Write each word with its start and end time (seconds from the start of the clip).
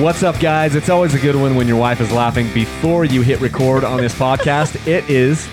What's 0.00 0.22
up, 0.22 0.38
guys? 0.38 0.76
It's 0.76 0.90
always 0.90 1.14
a 1.14 1.18
good 1.18 1.34
one 1.34 1.56
when 1.56 1.66
your 1.66 1.76
wife 1.76 2.00
is 2.00 2.12
laughing 2.12 2.52
before 2.54 3.04
you 3.04 3.20
hit 3.20 3.40
record 3.40 3.82
on 3.82 3.98
this 3.98 4.14
podcast. 4.14 4.76
It 4.86 5.08
is 5.10 5.48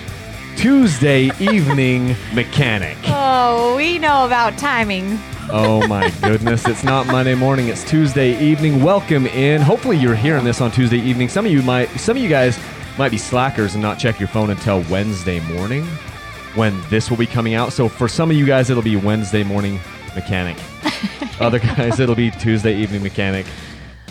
Tuesday 0.56 1.30
evening 1.40 2.14
mechanic. 2.32 2.96
Oh, 3.08 3.76
we 3.76 3.98
know 3.98 4.24
about 4.24 4.56
timing. 4.56 5.18
Oh 5.50 5.86
my 5.88 6.10
goodness, 6.22 6.66
it's 6.66 6.84
not 6.84 7.06
Monday 7.06 7.34
morning, 7.34 7.68
it's 7.68 7.82
Tuesday 7.84 8.38
evening. 8.38 8.82
Welcome 8.82 9.26
in. 9.26 9.60
Hopefully 9.60 9.96
you're 9.96 10.14
hearing 10.14 10.44
this 10.44 10.60
on 10.60 10.70
Tuesday 10.70 10.98
evening. 10.98 11.28
Some 11.28 11.44
of 11.44 11.52
you 11.52 11.62
might 11.62 11.88
some 11.98 12.16
of 12.16 12.22
you 12.22 12.28
guys 12.28 12.58
might 12.98 13.10
be 13.10 13.18
slackers 13.18 13.74
and 13.74 13.82
not 13.82 13.98
check 13.98 14.18
your 14.20 14.28
phone 14.28 14.50
until 14.50 14.82
Wednesday 14.90 15.40
morning 15.54 15.84
when 16.54 16.80
this 16.88 17.10
will 17.10 17.18
be 17.18 17.26
coming 17.26 17.54
out. 17.54 17.72
So 17.72 17.88
for 17.88 18.08
some 18.08 18.30
of 18.30 18.36
you 18.36 18.46
guys 18.46 18.70
it'll 18.70 18.82
be 18.82 18.96
Wednesday 18.96 19.42
morning 19.42 19.80
mechanic. 20.14 20.56
Other 21.40 21.58
guys 21.58 22.00
it'll 22.00 22.14
be 22.14 22.30
Tuesday 22.30 22.74
evening 22.76 23.02
mechanic. 23.02 23.44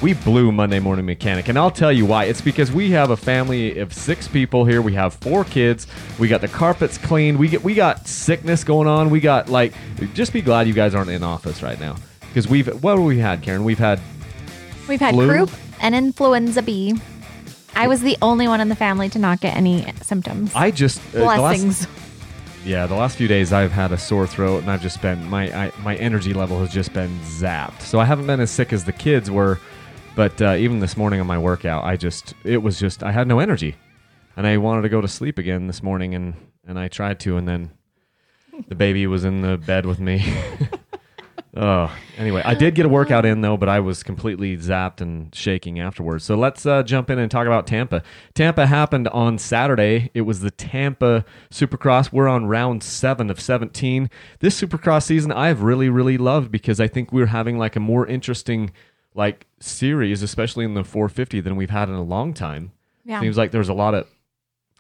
We 0.02 0.14
blew 0.14 0.52
Monday 0.52 0.80
morning 0.80 1.06
mechanic, 1.06 1.48
and 1.48 1.58
I'll 1.58 1.72
tell 1.72 1.92
you 1.92 2.06
why. 2.06 2.26
It's 2.26 2.42
because 2.42 2.72
we 2.72 2.92
have 2.92 3.12
a 3.12 3.18
family 3.18 3.80
of 3.80 3.94
six 3.94 4.28
people 4.28 4.66
here. 4.66 4.82
We 4.82 4.94
have 4.94 5.14
four 5.16 5.46
kids. 5.46 5.88
We 6.20 6.28
got 6.28 6.42
the 6.42 6.48
carpets 6.50 6.98
cleaned. 6.98 7.40
We 7.40 7.48
get 7.48 7.64
we 7.64 7.74
got 7.74 8.06
sickness 8.08 8.64
going 8.64 8.88
on. 8.88 9.10
We 9.10 9.20
got 9.22 9.48
like 9.50 9.74
just 10.14 10.34
be 10.34 10.42
glad 10.42 10.68
you 10.68 10.74
guys 10.74 10.94
aren't 10.94 11.10
in 11.10 11.24
office 11.24 11.64
right 11.64 11.80
now 11.80 11.96
because 12.28 12.48
we've 12.48 12.68
what 12.84 12.98
have 12.98 13.06
we 13.06 13.20
had, 13.20 13.42
Karen? 13.42 13.64
We've 13.64 13.80
had 13.80 14.00
We've 14.88 15.00
had 15.00 15.16
Flu? 15.16 15.28
croup 15.28 15.52
and 15.82 15.96
influenza 15.96 16.62
B. 16.62 16.96
I 17.74 17.88
was 17.88 18.02
the 18.02 18.18
only 18.22 18.48
one 18.48 18.62
in 18.62 18.70
the 18.70 18.76
family 18.76 19.10
to 19.10 19.20
not 19.20 19.40
get 19.42 19.56
any 19.56 19.86
symptoms. 20.02 20.52
I 20.56 20.72
just 20.72 21.00
uh, 21.16 21.20
the 21.20 21.26
last- 21.26 21.40
Blessings. 21.40 21.88
Yeah, 22.66 22.88
the 22.88 22.96
last 22.96 23.16
few 23.16 23.28
days 23.28 23.54
I've 23.54 23.72
had 23.72 23.92
a 23.92 23.98
sore 23.98 24.26
throat, 24.26 24.62
and 24.64 24.72
I've 24.72 24.82
just 24.82 25.02
been 25.02 25.24
my 25.30 25.68
I, 25.68 25.72
my 25.84 25.96
energy 25.96 26.34
level 26.34 26.60
has 26.60 26.72
just 26.74 26.94
been 26.94 27.18
zapped. 27.20 27.82
So 27.82 28.00
I 28.00 28.06
haven't 28.06 28.28
been 28.28 28.40
as 28.40 28.50
sick 28.52 28.74
as 28.74 28.84
the 28.86 28.92
kids 28.92 29.30
were, 29.30 29.60
but 30.16 30.42
uh, 30.42 30.56
even 30.56 30.80
this 30.80 30.98
morning 30.98 31.20
on 31.20 31.28
my 31.28 31.38
workout, 31.38 31.84
I 31.84 31.98
just 31.98 32.34
it 32.44 32.58
was 32.58 32.80
just 32.80 33.04
I 33.04 33.12
had 33.12 33.28
no 33.28 33.40
energy, 33.40 33.76
and 34.36 34.48
I 34.48 34.58
wanted 34.58 34.84
to 34.84 34.90
go 34.90 35.02
to 35.02 35.08
sleep 35.08 35.38
again 35.38 35.68
this 35.68 35.84
morning, 35.84 36.16
and 36.16 36.34
and 36.68 36.80
I 36.80 36.88
tried 36.88 37.20
to, 37.22 37.38
and 37.38 37.48
then 37.48 37.72
the 38.68 38.76
baby 38.76 39.06
was 39.08 39.26
in 39.26 39.42
the 39.42 39.58
bed 39.58 39.86
with 39.86 40.00
me. 40.00 40.26
Oh, 41.58 41.90
anyway, 42.18 42.42
I 42.44 42.54
did 42.54 42.76
get 42.76 42.86
a 42.86 42.90
workout 42.90 43.26
in 43.26 43.40
though, 43.40 43.56
but 43.56 43.70
I 43.70 43.80
was 43.80 44.04
completely 44.04 44.58
zapped 44.58 45.00
and 45.00 45.34
shaking 45.34 45.80
afterwards. 45.80 46.26
So 46.26 46.36
let's 46.36 46.66
uh, 46.66 46.84
jump 46.84 47.10
in 47.10 47.18
and 47.18 47.32
talk 47.32 47.48
about 47.48 47.66
Tampa. 47.66 48.04
Tampa 48.34 48.66
happened 48.66 49.08
on 49.08 49.38
Saturday. 49.38 50.12
It 50.14 50.22
was 50.22 50.42
the 50.42 50.52
Tampa 50.52 51.24
Supercross. 51.50 52.12
We're 52.12 52.28
on 52.28 52.48
round 52.48 52.84
seven 52.84 53.30
of 53.30 53.40
17. 53.40 54.10
This 54.40 54.60
Supercross 54.60 55.04
season 55.04 55.32
I've 55.32 55.62
really, 55.62 55.88
really 55.88 56.18
loved 56.18 56.52
because 56.52 56.82
I 56.82 56.90
think 56.90 57.14
we're 57.14 57.28
having 57.28 57.58
like 57.58 57.78
a 57.78 57.80
more 57.80 58.06
interesting 58.06 58.72
like 59.16 59.48
series, 59.60 60.22
especially 60.22 60.66
in 60.66 60.74
the 60.74 60.84
450 60.84 61.40
than 61.40 61.56
we've 61.56 61.70
had 61.70 61.90
in 61.90 61.96
a 61.96 62.04
long 62.04 62.34
time. 62.34 62.72
Yeah. 63.06 63.22
Seems 63.22 63.38
like 63.38 63.52
there's 63.52 63.70
a 63.70 63.74
lot 63.74 63.96
of 63.96 64.08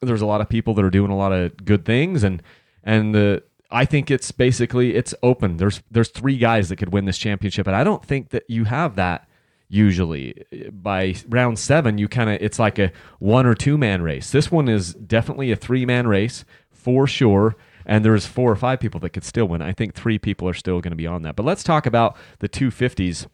there's 0.02 0.22
a 0.22 0.25
lot 0.25 0.42
of 0.42 0.50
people 0.50 0.73
that 0.75 0.86
are 0.86 0.89
doing 0.89 1.09
a 1.09 1.17
lot 1.17 1.31
of 1.31 1.55
good 1.64 1.86
things 1.86 2.23
and 2.23 2.44
and 2.83 3.16
the 3.16 3.44
I 3.72 3.86
think 3.86 4.11
it's 4.11 4.31
basically 4.31 4.95
it's 4.95 5.14
open. 5.23 5.58
There's 5.58 5.81
there's 5.89 6.09
three 6.09 6.38
guys 6.38 6.69
that 6.69 6.75
could 6.75 6.92
win 6.92 7.05
this 7.05 7.17
championship 7.17 7.66
and 7.66 7.75
I 7.75 7.83
don't 7.83 8.05
think 8.05 8.30
that 8.30 8.44
you 8.47 8.66
have 8.66 8.95
that 8.95 9.27
usually 9.67 10.44
by 10.72 11.16
round 11.27 11.58
7 11.58 11.97
you 11.97 12.08
kind 12.08 12.30
of 12.30 12.38
it's 12.39 12.59
like 12.59 12.77
a 12.77 12.92
one 13.20 13.45
or 13.45 13.55
two 13.55 13.77
man 13.77 14.02
race. 14.02 14.31
This 14.31 14.52
one 14.52 14.67
is 14.67 14.94
definitely 14.94 15.52
a 15.52 15.55
three 15.55 15.86
man 15.86 16.08
race 16.08 16.45
for 16.72 17.08
sure 17.08 17.55
and 17.86 18.03
there's 18.03 18.25
four 18.25 18.52
or 18.52 18.55
five 18.55 18.80
people 18.80 18.99
that 19.02 19.11
could 19.11 19.23
still 19.23 19.47
win. 19.47 19.61
I 19.61 19.72
think 19.72 19.94
three 19.94 20.17
people 20.17 20.49
are 20.49 20.53
still 20.53 20.81
going 20.81 20.92
to 20.92 20.97
be 20.97 21.08
on 21.08 21.22
that. 21.22 21.36
But 21.36 21.45
let's 21.45 21.64
talk 21.64 21.86
about 21.86 22.17
the 22.39 22.49
250s. 22.49 23.27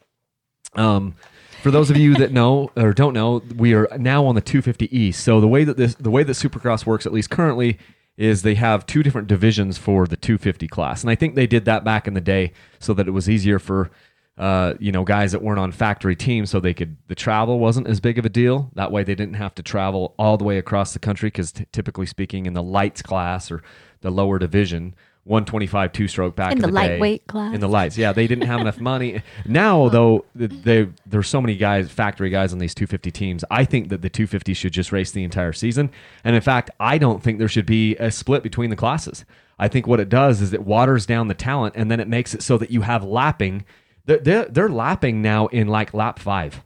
Um, 0.74 1.16
for 1.62 1.70
those 1.70 1.92
of 1.92 1.98
you 1.98 2.16
that 2.16 2.32
know 2.32 2.72
or 2.76 2.94
don't 2.94 3.14
know, 3.14 3.44
we 3.56 3.74
are 3.74 3.88
now 3.98 4.26
on 4.26 4.36
the 4.36 4.42
250 4.42 4.96
East. 4.96 5.24
So 5.24 5.40
the 5.40 5.48
way 5.48 5.64
that 5.64 5.78
this, 5.78 5.96
the 5.96 6.10
way 6.10 6.24
that 6.24 6.34
Supercross 6.34 6.86
works, 6.86 7.06
at 7.06 7.14
least 7.14 7.30
currently, 7.30 7.78
is 8.18 8.42
they 8.42 8.56
have 8.56 8.86
two 8.86 9.04
different 9.04 9.28
divisions 9.28 9.78
for 9.78 10.06
the 10.08 10.18
250 10.18 10.68
class, 10.68 11.02
and 11.02 11.10
I 11.10 11.16
think 11.16 11.36
they 11.36 11.48
did 11.48 11.66
that 11.66 11.84
back 11.84 12.08
in 12.08 12.14
the 12.14 12.22
day 12.22 12.54
so 12.80 12.94
that 12.94 13.08
it 13.08 13.12
was 13.12 13.30
easier 13.30 13.58
for, 13.58 13.90
uh, 14.38 14.74
you 14.80 14.92
know, 14.92 15.04
guys 15.04 15.32
that 15.32 15.42
weren't 15.42 15.60
on 15.60 15.72
factory 15.72 16.16
teams, 16.16 16.50
so 16.50 16.60
they 16.60 16.74
could 16.74 16.98
the 17.08 17.16
travel 17.16 17.60
wasn't 17.60 17.88
as 17.88 18.00
big 18.00 18.20
of 18.20 18.26
a 18.26 18.30
deal. 18.30 18.70
That 18.76 18.92
way, 18.92 19.04
they 19.04 19.16
didn't 19.16 19.36
have 19.36 19.56
to 19.56 19.64
travel 19.64 20.14
all 20.20 20.38
the 20.38 20.44
way 20.44 20.58
across 20.58 20.94
the 20.94 21.00
country 21.00 21.28
because 21.28 21.52
t- 21.52 21.66
typically 21.72 22.06
speaking, 22.06 22.46
in 22.46 22.54
the 22.54 22.64
lights 22.64 23.02
class 23.02 23.52
or 23.52 23.64
the 24.02 24.12
lower 24.12 24.40
division. 24.40 24.96
125 25.26 25.92
two 25.94 26.08
stroke 26.08 26.36
back 26.36 26.52
In 26.52 26.58
in, 26.58 26.62
the 26.62 26.68
day. 26.68 26.74
lightweight 26.74 27.28
class. 27.28 27.54
in 27.54 27.62
the 27.62 27.70
lights. 27.70 27.98
Yeah 27.98 28.12
they 28.12 28.26
didn't 28.28 28.48
have 28.48 28.60
enough 28.60 28.80
money. 28.94 29.22
Now 29.46 29.88
though 29.90 30.26
they 30.34 30.88
there's 31.06 31.28
so 31.28 31.40
many 31.42 31.56
guys 31.58 31.92
factory 31.92 32.30
guys 32.30 32.54
on 32.54 32.60
these 32.60 32.74
250 32.74 33.12
teams. 33.12 33.44
I 33.52 33.64
think 33.66 33.90
that 33.90 34.02
the 34.02 34.10
250 34.10 34.54
should 34.54 34.74
just 34.74 34.92
race 34.92 35.12
the 35.12 35.24
entire 35.24 35.54
season. 35.54 35.92
And 36.24 36.36
in 36.36 36.42
fact 36.42 36.70
i 36.80 36.98
don't 36.98 37.22
think 37.22 37.38
there 37.40 37.48
should 37.48 37.66
be 37.68 37.96
a 37.98 38.10
split 38.12 38.42
between 38.44 38.70
the 38.72 38.76
classes. 38.76 39.24
I 39.60 39.68
think 39.68 39.86
what 39.86 40.00
it 40.00 40.10
does 40.10 40.42
is 40.42 40.54
it 40.54 40.64
waters 40.64 41.06
down 41.06 41.28
the 41.28 41.36
talent 41.36 41.76
and 41.78 41.92
then 41.92 42.00
it 42.00 42.08
makes 42.08 42.34
it 42.34 42.42
so 42.42 42.58
that 42.58 42.72
you 42.72 42.82
have 42.82 43.04
lapping. 43.04 43.64
They're, 44.06 44.18
they're, 44.18 44.46
they're 44.46 44.70
lapping 44.70 45.22
now 45.22 45.46
in 45.48 45.68
like 45.68 45.94
lap 45.94 46.18
five. 46.18 46.64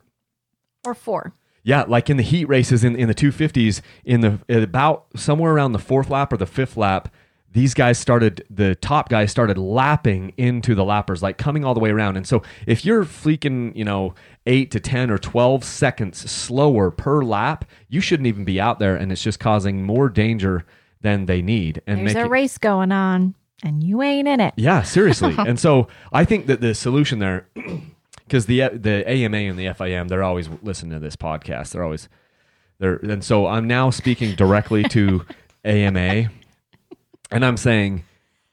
Or 0.86 0.94
four. 0.94 1.34
yeah, 1.64 1.84
like 1.88 2.10
in 2.10 2.16
the 2.16 2.24
heat 2.24 2.46
races 2.46 2.86
in, 2.86 2.96
in 2.96 3.10
the 3.10 3.16
250s, 3.16 3.82
in 4.06 4.22
the 4.22 4.40
about 4.64 5.08
somewhere 5.16 5.52
around 5.52 5.74
the 5.74 5.80
fourth 5.80 6.10
lap 6.10 6.32
or 6.32 6.38
the 6.38 6.46
fifth 6.46 6.78
lap, 6.78 7.14
these 7.56 7.74
guys 7.74 7.98
started, 7.98 8.46
the 8.50 8.76
top 8.76 9.08
guys 9.08 9.32
started 9.32 9.58
lapping 9.58 10.34
into 10.36 10.76
the 10.76 10.84
lappers, 10.84 11.22
like 11.22 11.38
coming 11.38 11.64
all 11.64 11.74
the 11.74 11.80
way 11.80 11.90
around. 11.90 12.18
And 12.18 12.28
so 12.28 12.44
if 12.68 12.84
you're 12.84 13.06
fleeking, 13.06 13.74
you 13.78 13.86
know, 13.86 14.14
eight 14.46 14.72
to 14.72 14.80
10 14.82 15.10
or 15.10 15.18
12 15.18 15.64
seconds 15.64 16.30
slower 16.30 16.92
per 16.92 17.24
lap, 17.24 17.64
you 17.88 18.02
shouldn't 18.02 18.28
even 18.28 18.44
be 18.44 18.60
out 18.60 18.80
there. 18.80 18.98
And 18.98 19.10
it's 19.10 19.24
just 19.24 19.40
causing 19.40 19.84
more 19.84 20.10
danger 20.10 20.66
than 21.00 21.28
they 21.28 21.42
need. 21.42 21.82
And 21.88 22.00
There's 22.00 22.12
a 22.12 22.16
making- 22.16 22.32
race 22.32 22.58
going 22.58 22.92
on, 22.92 23.36
and 23.64 23.82
you 23.82 24.02
ain't 24.02 24.28
in 24.28 24.42
it. 24.42 24.54
yeah, 24.58 24.82
seriously. 24.82 25.34
and 25.38 25.58
so 25.58 25.88
I 26.12 26.26
think 26.26 26.48
that 26.48 26.60
the 26.60 26.76
solution 26.76 27.20
there, 27.20 27.48
because 28.28 28.48
the 28.48 28.68
the 28.68 29.10
AMA 29.10 29.38
and 29.38 29.58
the 29.58 29.68
FIM, 29.68 30.10
they're 30.10 30.24
always 30.24 30.50
listening 30.62 30.92
to 30.92 31.00
this 31.00 31.16
podcast. 31.16 31.72
They're 31.72 31.84
always 31.86 32.10
there, 32.80 32.96
and 32.98 33.24
so 33.24 33.48
I'm 33.48 33.66
now 33.66 33.92
speaking 33.92 34.36
directly 34.36 34.84
to 34.90 35.26
AMA, 35.64 36.32
and 37.32 37.46
I'm 37.46 37.58
saying, 37.58 38.04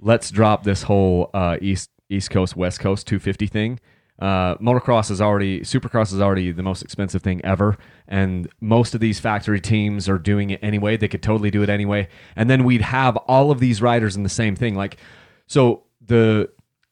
let's 0.00 0.31
drop 0.31 0.65
this 0.65 0.83
whole 0.83 1.31
uh, 1.34 1.56
East 1.60 1.91
East 2.09 2.31
Coast 2.31 2.56
West 2.56 2.81
Coast 2.81 3.06
250 3.06 3.47
thing. 3.47 3.81
Uh, 4.19 4.55
motocross 4.59 5.10
is 5.10 5.21
already 5.21 5.60
supercross 5.62 6.12
is 6.12 6.21
already 6.21 6.53
the 6.53 6.62
most 6.62 6.82
expensive 6.82 7.22
thing 7.22 7.41
ever. 7.44 7.77
And 8.06 8.49
most 8.61 8.94
of 8.94 9.00
these 9.00 9.19
factory 9.19 9.61
teams 9.61 10.09
are 10.09 10.19
doing 10.19 10.50
it 10.50 10.61
anyway. 10.62 10.97
They 10.97 11.09
could 11.09 11.22
totally 11.22 11.50
do 11.50 11.62
it 11.62 11.69
anyway. 11.69 12.09
And 12.37 12.49
then 12.49 12.65
we'd 12.65 12.82
have 12.82 13.16
all 13.16 13.50
of 13.50 13.59
these 13.59 13.82
riders 13.82 14.15
in 14.15 14.22
the 14.22 14.28
same 14.28 14.55
thing. 14.55 14.75
Like 14.75 14.99
so 15.47 15.84
the 16.00 16.50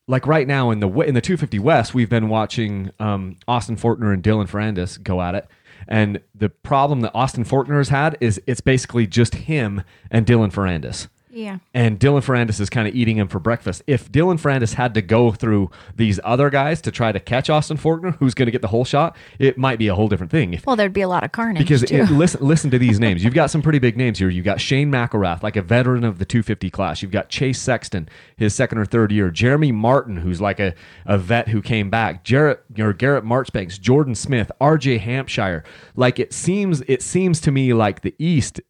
like 0.09 0.27
right 0.27 0.47
now 0.47 0.71
in 0.71 0.81
the 0.81 0.89
in 0.89 1.15
the 1.15 1.21
250 1.21 1.59
West, 1.61 1.95
we've 1.95 2.11
been 2.11 2.29
watching 2.29 2.91
um, 2.99 3.37
Austin 3.47 3.77
Forkner 3.77 4.13
and 4.13 4.23
Dylan 4.23 4.49
Ferrandis 4.49 5.01
go 5.01 5.23
at 5.23 5.37
it, 5.37 5.47
and 5.87 6.21
the 6.35 6.49
problem 6.49 7.01
that 7.03 7.13
Austin 7.15 7.45
Forkner 7.45 7.77
has 7.77 7.91
had 7.91 8.19
is 8.21 8.41
it's 8.47 8.61
basically 8.61 9.07
just 9.07 9.35
him 9.35 9.83
and 10.11 10.27
Dylan 10.27 10.53
Ferrandis. 10.53 11.07
Yeah. 11.33 11.59
And 11.75 11.99
Dylan 11.99 12.25
Ferrandis 12.25 12.61
is 12.61 12.69
kind 12.71 12.89
of 12.89 12.95
eating 12.95 13.17
him 13.17 13.29
for 13.29 13.39
breakfast. 13.39 13.83
If 13.87 14.11
Dylan 14.11 14.41
Ferrandis 14.41 14.75
had 14.75 14.95
to 14.95 15.03
go 15.03 15.31
through 15.33 15.71
these 15.97 16.19
other 16.25 16.51
guys 16.51 16.81
to 16.83 16.91
try 16.91 17.13
to 17.13 17.21
catch 17.21 17.49
Austin 17.49 17.77
Forkner, 17.77 18.17
who's 18.17 18.35
going 18.35 18.47
to 18.47 18.53
get 18.53 18.63
the 18.63 18.69
whole 18.69 18.85
shot, 18.85 19.17
it 19.39 19.57
might 19.57 19.79
be 19.79 19.89
a 19.89 19.95
whole 19.95 20.09
different 20.09 20.33
thing. 20.33 20.55
If 20.55 20.67
Well, 20.67 20.77
there'd 20.77 20.93
be 20.93 21.01
a 21.03 21.09
lot 21.09 21.25
of 21.25 21.33
carnage 21.33 21.59
because 21.63 21.83
it- 21.85 22.11
listen, 22.11 22.45
listen 22.47 22.71
to 22.73 22.79
these 22.79 22.99
names. 22.99 23.23
You've 23.23 23.35
got 23.35 23.51
some 23.51 23.63
pretty 23.63 23.79
big 23.79 23.97
names 23.97 24.19
here. 24.19 24.29
You've 24.29 24.45
got 24.45 24.61
Shane 24.61 24.91
McElrath, 24.91 25.43
like 25.43 25.57
a 25.57 25.63
veteran 25.63 26.05
of 26.05 26.19
the 26.19 26.25
250 26.25 26.71
class. 26.71 27.03
You've 27.03 27.11
got 27.13 27.29
Chase 27.29 27.61
Sexton, 27.61 28.09
his 28.37 28.55
second 28.55 28.79
or 28.79 28.85
third 28.85 29.13
year. 29.13 29.31
Jeremy 29.31 29.73
Martin, 29.73 30.17
who's 30.17 30.41
like 30.41 30.59
a, 30.61 30.75
a 31.07 31.17
vet 31.19 31.49
who 31.49 31.63
came 31.63 31.91
back. 31.91 32.25
Jarrett 32.25 32.65
or 32.79 32.93
Garrett 32.93 33.25
Marchbanks, 33.25 33.79
Jordan 33.79 34.15
Smith, 34.15 34.51
R.J. 34.61 34.99
Hampshire. 34.99 35.65
Like 35.95 36.19
it 36.19 36.33
seems, 36.33 36.83
it 36.89 37.03
seems 37.03 37.41
to 37.43 37.51
me 37.53 37.73
like 37.73 38.01
the 38.03 38.15
East 38.19 38.61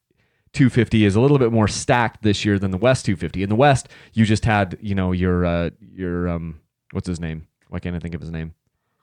250 0.53 1.05
is 1.05 1.15
a 1.17 1.21
little 1.21 1.39
bit 1.39 1.53
more 1.53 1.69
stacked 1.69 2.23
this 2.23 2.45
year 2.45 2.59
than 2.59 2.71
the 2.71 2.77
West 2.77 3.05
250. 3.07 3.43
In 3.43 3.49
the 3.49 3.55
West, 3.57 3.89
you 4.13 4.25
just 4.25 4.45
had 4.45 4.77
you 4.81 4.95
know 4.95 5.13
your 5.13 5.45
uh, 5.47 5.71
your 5.93 6.29
um 6.29 6.61
what's 6.93 7.07
his 7.07 7.21
name? 7.21 7.47
Why 7.69 7.79
can't 7.79 7.95
I 7.95 8.01
think 8.01 8.15
of 8.15 8.21
his 8.21 8.31
name? 8.31 8.55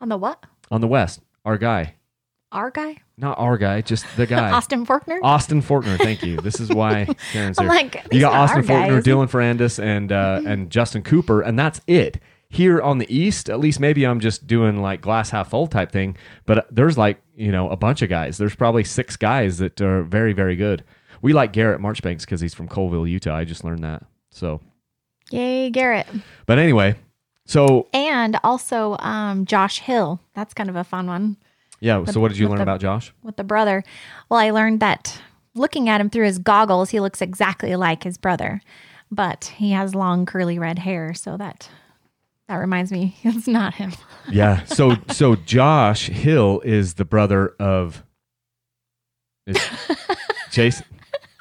On 0.02 0.10
the 0.10 0.18
what? 0.18 0.44
On 0.72 0.82
the 0.82 0.88
West, 0.88 1.22
our 1.46 1.58
guy. 1.58 1.96
Our 2.52 2.70
guy? 2.72 2.98
Not 3.18 3.38
our 3.40 3.58
guy, 3.58 3.82
just 3.82 4.06
the 4.16 4.26
guy. 4.36 4.52
Austin 4.52 4.86
Forkner? 4.86 5.20
Austin 5.24 5.62
Forkner, 5.62 5.98
thank 5.98 6.24
you. 6.24 6.38
This 6.38 6.60
is 6.60 6.70
why 6.70 7.06
Karen's 7.32 7.58
I'm 7.60 7.66
here. 7.66 7.74
like, 7.74 8.08
you 8.12 8.22
got 8.22 8.34
Austin 8.34 8.62
guy, 8.66 8.90
Forkner. 8.90 9.04
Dylan 9.04 9.30
Ferrandis, 9.30 9.82
and 9.84 10.12
uh, 10.12 10.42
and 10.46 10.70
Justin 10.70 11.02
Cooper, 11.04 11.42
and 11.42 11.58
that's 11.58 11.82
it. 11.88 12.20
Here 12.50 12.82
on 12.82 12.98
the 13.00 13.14
East, 13.14 13.50
at 13.50 13.60
least 13.60 13.82
maybe 13.82 14.06
I'm 14.08 14.22
just 14.22 14.48
doing 14.48 14.82
like 14.82 15.02
glass 15.02 15.32
half 15.32 15.50
full 15.50 15.68
type 15.68 15.92
thing, 15.92 16.16
but 16.46 16.66
there's 16.74 16.98
like 16.98 17.22
you 17.36 17.52
know 17.52 17.70
a 17.70 17.76
bunch 17.76 18.02
of 18.02 18.08
guys. 18.10 18.38
There's 18.38 18.56
probably 18.56 18.86
six 18.86 19.18
guys 19.18 19.58
that 19.58 19.82
are 19.82 20.04
very 20.04 20.32
very 20.32 20.56
good. 20.56 20.86
We 21.22 21.34
like 21.34 21.54
Garrett 21.54 21.80
Marchbanks 21.82 22.26
because 22.26 22.42
he's 22.42 22.54
from 22.54 22.68
Coalville, 22.68 23.10
Utah. 23.10 23.36
I 23.36 23.44
just 23.46 23.64
learned 23.64 23.84
that. 23.84 24.04
So, 24.32 24.62
Yay, 25.32 25.70
Garrett. 25.70 26.08
but 26.46 26.60
anyway, 26.60 26.96
so 27.46 27.88
And 27.94 28.38
also 28.44 28.98
um, 29.00 29.46
Josh 29.46 29.80
Hill. 29.80 30.20
That's 30.36 30.54
kind 30.54 30.70
of 30.70 30.76
a 30.76 30.84
fun 30.84 31.08
one. 31.08 31.38
Yeah. 31.80 32.04
So 32.06 32.20
what 32.20 32.30
did 32.30 32.38
you 32.38 32.48
learn 32.48 32.58
the- 32.58 32.64
about 32.64 32.80
Josh? 32.82 33.14
with 33.24 33.36
the 33.38 33.44
brother. 33.44 33.84
Well, 34.30 34.40
I 34.40 34.50
learned 34.52 34.80
that 34.80 35.22
looking 35.54 35.90
at 35.90 36.00
him 36.02 36.10
through 36.10 36.26
his 36.26 36.40
goggles, 36.40 36.90
he 36.92 37.00
looks 37.00 37.22
exactly 37.22 37.76
like 37.76 38.04
his 38.04 38.18
brother, 38.18 38.62
but 39.12 39.54
he 39.58 39.72
has 39.72 39.94
long 39.96 40.26
curly 40.26 40.58
red 40.60 40.80
hair, 40.80 41.14
so 41.14 41.36
that 41.38 41.70
that 42.48 42.56
reminds 42.56 42.92
me 42.92 43.16
it's 43.24 43.48
not 43.48 43.74
him. 43.76 43.92
Yeah. 44.30 44.66
So 44.66 44.98
so 45.10 45.36
Josh 45.38 46.08
Hill 46.08 46.62
is 46.66 46.96
the 46.96 47.06
brother 47.06 47.56
of 47.60 48.04
Jason 50.52 50.86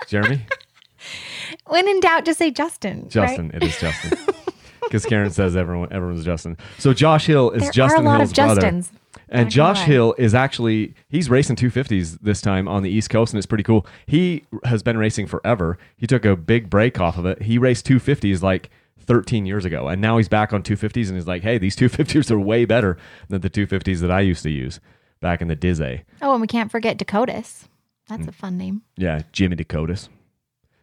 Jeremy 0.08 0.47
When 1.67 1.88
in 1.88 2.00
doubt, 2.00 2.25
just 2.25 2.38
say 2.38 2.50
Justin. 2.50 3.03
right? 3.03 3.11
Justin. 3.11 3.50
It 3.55 3.62
is 3.62 3.79
Justin 3.79 4.19
because 4.82 5.05
Karen 5.05 5.31
says 5.31 5.56
everyone 5.56 5.93
everyone's 5.93 6.25
Justin. 6.25 6.56
So 6.79 6.93
Josh 6.93 7.26
Hill 7.26 7.50
is 7.50 7.62
There 7.62 7.73
Justin 7.73 8.00
are 8.00 8.03
a 8.03 8.06
lot 8.06 8.17
Hill's 8.19 8.31
of 8.31 8.37
brother. 8.37 8.82
And 9.29 9.50
Josh. 9.50 9.82
Hill 9.82 10.14
is 10.19 10.35
actually 10.35 10.94
he's 11.08 11.29
racing 11.29 11.56
250s 11.56 12.19
this 12.20 12.41
time 12.41 12.69
on 12.69 12.82
the 12.82 12.91
East 12.91 13.11
Coast 13.11 13.32
and 13.32 13.38
it's 13.38 13.47
pretty 13.47 13.64
cool. 13.64 13.87
He 14.06 14.44
has 14.64 14.82
been 14.82 14.97
racing 14.97 15.26
forever. 15.26 15.79
He 15.97 16.06
took 16.06 16.25
a 16.25 16.37
big 16.37 16.70
break 16.70 17.00
off 17.00 17.19
of 17.19 17.26
it. 17.26 17.43
He 17.43 17.58
raced 17.58 17.87
250s 17.87 18.43
like 18.43 18.70
13 19.00 19.47
years 19.47 19.64
ago 19.64 19.88
and 19.88 20.00
now 20.00 20.17
he's 20.17 20.29
back 20.29 20.53
on 20.53 20.62
250s 20.62 21.08
and 21.08 21.17
he's 21.17 21.26
like, 21.26 21.43
"Hey, 21.43 21.58
these 21.58 21.76
250s 21.76 22.31
are 22.31 22.38
way 22.38 22.64
better 22.64 22.97
than 23.29 23.41
the 23.41 23.50
250s 23.50 24.00
that 24.00 24.11
I 24.11 24.20
used 24.20 24.43
to 24.44 24.50
use 24.50 24.79
back 25.20 25.41
in 25.43 25.49
the 25.49 25.56
Dizzy." 25.56 26.03
Oh, 26.23 26.32
and 26.32 26.41
we 26.41 26.47
can't 26.47 26.70
forget 26.70 26.97
Decotis. 26.99 27.64
That's 28.08 28.25
Mm. 28.26 28.29
a 28.29 28.32
fun 28.32 28.56
name. 28.58 28.82
Yeah, 28.97 29.23
Jimmy 29.32 29.56
Decotis. 29.56 30.08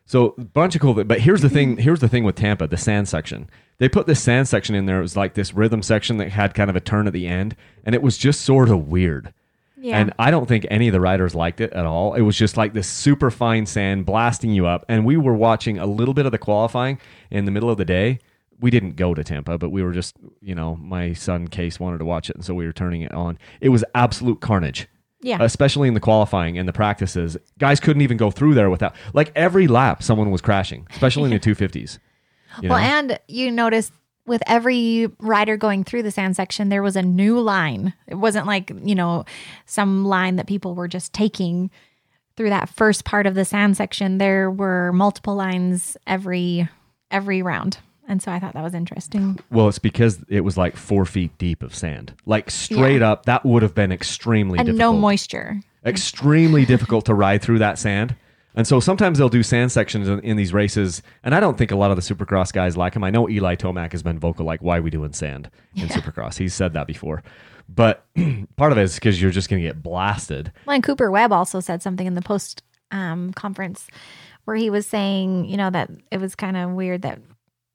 So 0.06 0.36
a 0.38 0.42
bunch 0.42 0.76
of 0.76 0.82
cool. 0.82 1.02
But 1.04 1.22
here's 1.22 1.42
the 1.42 1.50
thing. 1.50 1.78
Here's 1.78 2.02
the 2.02 2.10
thing 2.10 2.24
with 2.24 2.36
Tampa, 2.36 2.68
the 2.68 2.78
sand 2.78 3.08
section. 3.08 3.50
They 3.78 3.88
put 3.90 4.06
this 4.08 4.22
sand 4.22 4.48
section 4.48 4.76
in 4.76 4.86
there. 4.86 5.00
It 5.00 5.04
was 5.04 5.16
like 5.18 5.34
this 5.34 5.54
rhythm 5.54 5.82
section 5.82 6.18
that 6.18 6.30
had 6.30 6.54
kind 6.54 6.70
of 6.70 6.76
a 6.76 6.82
turn 6.82 7.08
at 7.08 7.14
the 7.14 7.26
end, 7.28 7.56
and 7.86 7.96
it 7.96 8.02
was 8.02 8.18
just 8.18 8.42
sort 8.42 8.70
of 8.70 8.88
weird. 8.90 9.34
Yeah. 9.78 9.98
And 10.00 10.14
I 10.20 10.32
don't 10.32 10.48
think 10.48 10.66
any 10.70 10.88
of 10.88 10.94
the 10.94 11.02
riders 11.02 11.36
liked 11.36 11.60
it 11.60 11.74
at 11.74 11.86
all. 11.86 12.14
It 12.14 12.22
was 12.22 12.38
just 12.38 12.56
like 12.56 12.74
this 12.74 12.88
super 12.88 13.30
fine 13.32 13.66
sand 13.66 14.06
blasting 14.06 14.52
you 14.52 14.66
up. 14.66 14.86
And 14.88 15.06
we 15.06 15.18
were 15.18 15.34
watching 15.34 15.78
a 15.78 15.86
little 15.86 16.14
bit 16.14 16.26
of 16.26 16.32
the 16.32 16.38
qualifying 16.38 17.00
in 17.32 17.44
the 17.46 17.52
middle 17.52 17.70
of 17.70 17.78
the 17.78 17.84
day. 17.86 18.20
We 18.62 18.72
didn't 18.72 18.96
go 18.96 19.14
to 19.14 19.24
Tampa, 19.26 19.58
but 19.58 19.72
we 19.72 19.84
were 19.84 19.92
just, 19.92 20.16
you 20.42 20.56
know, 20.56 20.78
my 20.78 21.12
son 21.14 21.50
Case 21.50 21.82
wanted 21.82 21.98
to 21.98 22.06
watch 22.06 22.30
it, 22.30 22.36
and 22.38 22.46
so 22.46 22.54
we 22.54 22.66
were 22.66 22.72
turning 22.72 23.02
it 23.02 23.12
on. 23.14 23.38
It 23.60 23.70
was 23.70 23.84
absolute 23.94 24.40
carnage 24.40 24.88
yeah. 25.24 25.38
especially 25.42 25.88
in 25.88 25.94
the 25.94 26.00
qualifying 26.00 26.58
and 26.58 26.68
the 26.68 26.74
practices. 26.74 27.38
Guys 27.58 27.80
couldn't 27.80 28.02
even 28.02 28.18
go 28.18 28.30
through 28.30 28.54
there 28.54 28.70
without 28.70 28.96
like 29.14 29.32
every 29.36 29.68
lap 29.68 30.04
someone 30.04 30.30
was 30.30 30.42
crashing, 30.42 30.88
especially 30.92 31.32
in 31.32 31.40
the 31.40 31.40
250s. 31.56 31.98
Well, 32.62 32.80
know? 32.80 32.86
and 32.86 33.20
you 33.28 33.50
notice 33.50 33.92
with 34.26 34.44
every 34.46 35.10
rider 35.20 35.58
going 35.58 35.84
through 35.84 36.04
the 36.04 36.12
sand 36.12 36.36
section, 36.36 36.70
there 36.70 36.84
was 36.84 36.96
a 36.96 37.02
new 37.02 37.40
line. 37.40 37.94
It 38.08 38.16
wasn't 38.16 38.48
like, 38.48 38.72
you 38.84 38.96
know, 38.96 39.26
some 39.66 40.06
line 40.06 40.36
that 40.38 40.48
people 40.48 40.76
were 40.76 40.88
just 40.88 41.14
taking 41.14 41.72
through 42.36 42.50
that 42.50 42.70
first 42.70 43.06
part 43.06 43.28
of 43.28 43.36
the 43.36 43.46
sand 43.46 43.78
section. 43.78 44.18
There 44.18 44.50
were 44.50 44.92
multiple 44.94 45.36
lines 45.36 45.98
every 46.08 46.70
every 47.12 47.42
round. 47.42 47.78
And 48.14 48.22
so 48.22 48.32
I 48.32 48.40
thought 48.40 48.54
that 48.54 48.62
was 48.64 48.76
interesting. 48.76 49.40
well, 49.50 49.68
it's 49.68 49.80
because 49.80 50.24
it 50.30 50.42
was 50.42 50.56
like 50.56 50.78
four 50.78 51.04
feet 51.04 51.36
deep 51.40 51.64
of 51.64 51.74
sand, 51.74 52.14
like 52.28 52.52
straight 52.52 53.02
up. 53.02 53.26
That 53.26 53.44
would 53.44 53.64
have 53.64 53.74
been 53.74 53.92
extremely 53.92 54.60
And 54.60 54.68
difficult. 54.68 54.94
no 54.96 55.00
moisture. 55.00 55.60
extremely 55.84 56.64
difficult 56.64 57.06
to 57.06 57.16
ride 57.16 57.42
through 57.42 57.58
that 57.58 57.80
sand. 57.80 58.16
And 58.54 58.68
so 58.68 58.80
sometimes 58.80 59.18
they'll 59.18 59.30
do 59.30 59.42
sand 59.42 59.72
sections 59.72 60.08
in, 60.08 60.20
in 60.20 60.38
these 60.38 60.54
races, 60.54 61.02
and 61.24 61.34
I 61.34 61.40
don't 61.40 61.58
think 61.58 61.72
a 61.72 61.76
lot 61.76 61.90
of 61.90 61.98
the 61.98 62.04
Supercross 62.04 62.54
guys 62.54 62.78
like 62.78 62.94
them. 62.94 63.04
I 63.04 63.10
know 63.10 63.28
Eli 63.28 63.56
Tomac 63.56 63.94
has 63.94 64.04
been 64.04 64.20
vocal, 64.20 64.46
like, 64.46 64.62
"Why 64.62 64.78
are 64.78 64.82
we 64.84 64.92
doing 64.92 65.12
sand 65.14 65.50
in 65.76 65.88
Supercross?" 65.88 66.38
He's 66.38 66.54
said 66.54 66.74
that 66.74 66.86
before, 66.86 67.24
but 67.68 68.06
part 68.58 68.72
of 68.72 68.78
it 68.78 68.84
is 68.84 68.94
because 68.94 69.20
you're 69.20 69.32
just 69.32 69.50
going 69.50 69.60
to 69.60 69.68
get 69.68 69.82
blasted. 69.82 70.52
Well, 70.68 70.76
and 70.76 70.84
Cooper 70.84 71.10
Webb 71.10 71.32
also 71.32 71.62
said 71.62 71.82
something 71.82 72.06
in 72.06 72.14
the 72.14 72.22
post 72.22 72.62
um, 72.92 73.34
conference 73.34 73.88
where 74.46 74.56
he 74.56 74.70
was 74.70 74.86
saying, 74.86 75.46
you 75.46 75.58
know, 75.58 75.72
that 75.72 75.90
it 76.12 76.20
was 76.22 76.36
kind 76.36 76.56
of 76.56 76.72
weird 76.74 77.02
that 77.02 77.20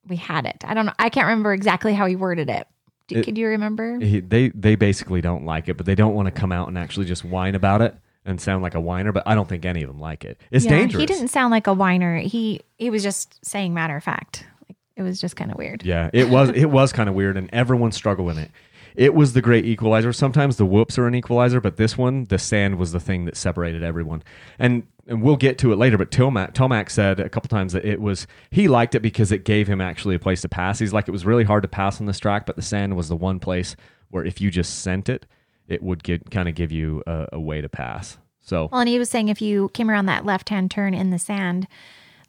we 0.09 0.17
had 0.17 0.47
it. 0.47 0.65
I 0.67 0.75
don't 0.75 0.87
know. 0.87 0.93
I 0.99 1.09
can't 1.09 1.27
remember 1.27 1.53
exactly 1.53 1.93
how 1.95 2.07
he 2.07 2.17
worded 2.17 2.49
it. 2.51 2.67
Do, 3.09 3.17
It- 3.19 3.25
could 3.25 3.39
you 3.39 3.49
remember? 3.49 3.99
he, 4.01 4.21
they 4.21 4.49
they 4.51 4.75
basically 4.75 5.21
don't 5.21 5.45
like 5.45 5.69
it, 5.69 5.77
but 5.77 5.87
they 5.87 5.95
don't 5.95 6.15
want 6.15 6.27
to 6.27 6.33
come 6.33 6.53
out 6.53 6.69
and 6.69 6.77
actually 6.77 7.07
just 7.07 7.25
whine 7.25 7.55
about 7.55 7.81
it 7.83 7.95
and 8.25 8.41
sound 8.41 8.63
like 8.63 8.75
a 8.75 8.81
whiner. 8.81 9.13
But 9.13 9.23
I 9.27 9.35
don't 9.35 9.49
think 9.49 9.65
any 9.65 9.83
of 9.83 9.89
them 9.89 10.01
like 10.01 10.25
it. 10.25 10.39
It's 10.51 10.65
Yeah, 10.65 10.73
dangerous. 10.73 11.01
He 11.01 11.07
didn't 11.07 11.29
sound 11.29 11.51
like 11.51 11.67
a 11.67 11.73
whiner. 11.73 12.19
He 12.19 12.61
he 12.77 12.91
was 12.91 13.03
just 13.03 13.45
saying 13.45 13.73
matter 13.75 13.97
of 13.97 14.05
fact. 14.05 14.45
Like 14.69 14.77
it 14.97 15.03
was 15.03 15.21
just 15.21 15.37
kind 15.37 15.51
of 15.51 15.57
weird. 15.57 15.85
Yeah, 15.85 16.11
it 16.13 16.29
was 16.29 16.51
it 16.51 16.67
was 16.67 16.93
kind 16.93 17.09
of 17.09 17.15
weird, 17.15 17.37
and 17.37 17.49
everyone 17.53 17.93
struggled 17.93 18.31
in 18.33 18.39
it. 18.39 18.51
It 18.95 19.15
was 19.15 19.33
the 19.33 19.41
great 19.41 19.65
equalizer. 19.65 20.13
Sometimes 20.13 20.57
the 20.57 20.67
whoops 20.67 20.99
are 20.99 21.07
an 21.07 21.15
equalizer, 21.15 21.61
but 21.61 21.77
this 21.77 21.97
one, 21.97 22.25
the 22.25 22.39
sand 22.39 22.79
was 22.79 22.91
the 22.91 22.99
thing 22.99 23.27
that 23.27 23.37
separated 23.37 23.83
everyone. 23.85 24.25
And 24.59 24.83
and 25.09 25.23
we'll 25.23 25.37
get 25.37 25.59
to 25.59 25.73
it 25.73 25.77
later. 25.77 25.99
But 25.99 26.11
Tomac 26.11 26.53
Tomac 26.53 26.91
said 26.91 27.19
a 27.19 27.29
couple 27.29 27.49
times 27.49 27.73
that 27.73 27.85
it 27.85 28.01
was 28.01 28.27
he 28.51 28.69
liked 28.69 28.95
it 28.95 29.01
because 29.01 29.33
it 29.33 29.45
gave 29.45 29.67
him 29.67 29.81
actually 29.81 30.15
a 30.15 30.19
place 30.19 30.43
to 30.43 30.49
pass. 30.49 30.79
He's 30.79 30.93
like 30.93 31.09
it 31.09 31.13
was 31.13 31.25
really 31.25 31.45
hard 31.45 31.63
to 31.63 31.69
pass 31.69 32.01
on 32.01 32.07
this 32.07 32.19
track, 32.19 32.47
but 32.47 32.57
the 32.57 32.63
sand 32.63 32.97
was 32.97 33.09
the 33.09 33.17
one 33.17 33.41
place 33.41 33.75
where 34.11 34.25
if 34.25 34.41
you 34.41 34.51
just 34.51 34.81
sent 34.83 35.09
it, 35.09 35.27
it 35.67 35.83
would 35.83 36.05
get 36.05 36.31
kind 36.31 36.49
of 36.49 36.55
give 36.55 36.71
you 36.71 37.03
a, 37.07 37.27
a 37.33 37.41
way 37.41 37.61
to 37.61 37.69
pass. 37.69 38.19
So 38.41 38.69
Well, 38.71 38.81
and 38.81 38.89
he 38.89 38.99
was 38.99 39.11
saying 39.11 39.29
if 39.29 39.43
you 39.43 39.71
came 39.71 39.91
around 39.91 40.07
that 40.07 40.25
left 40.25 40.51
hand 40.51 40.71
turn 40.71 40.95
in 40.95 41.11
the 41.11 41.19
sand, 41.19 41.67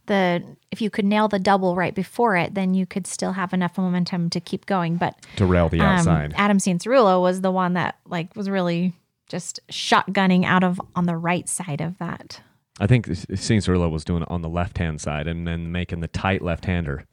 the 0.07 0.43
if 0.71 0.81
you 0.81 0.89
could 0.89 1.05
nail 1.05 1.27
the 1.27 1.39
double 1.39 1.75
right 1.75 1.93
before 1.93 2.35
it, 2.35 2.53
then 2.53 2.73
you 2.73 2.85
could 2.85 3.05
still 3.05 3.33
have 3.33 3.53
enough 3.53 3.77
momentum 3.77 4.29
to 4.31 4.39
keep 4.39 4.65
going. 4.65 4.97
But 4.97 5.15
to 5.35 5.45
rail 5.45 5.69
the 5.69 5.81
um, 5.81 5.85
outside. 5.85 6.33
Adam 6.37 6.57
Cianciarulo 6.57 7.21
was 7.21 7.41
the 7.41 7.51
one 7.51 7.73
that 7.73 7.97
like 8.05 8.35
was 8.35 8.49
really 8.49 8.93
just 9.27 9.59
shotgunning 9.69 10.43
out 10.43 10.63
of 10.63 10.81
on 10.95 11.05
the 11.05 11.15
right 11.15 11.47
side 11.47 11.81
of 11.81 11.97
that. 11.99 12.41
I 12.79 12.87
think 12.87 13.07
Cianciarulo 13.07 13.91
was 13.91 14.05
doing 14.05 14.23
it 14.23 14.31
on 14.31 14.41
the 14.41 14.49
left 14.49 14.77
hand 14.77 15.01
side 15.01 15.27
and 15.27 15.47
then 15.47 15.71
making 15.71 15.99
the 15.99 16.07
tight 16.07 16.41
left 16.41 16.65
hander. 16.65 17.05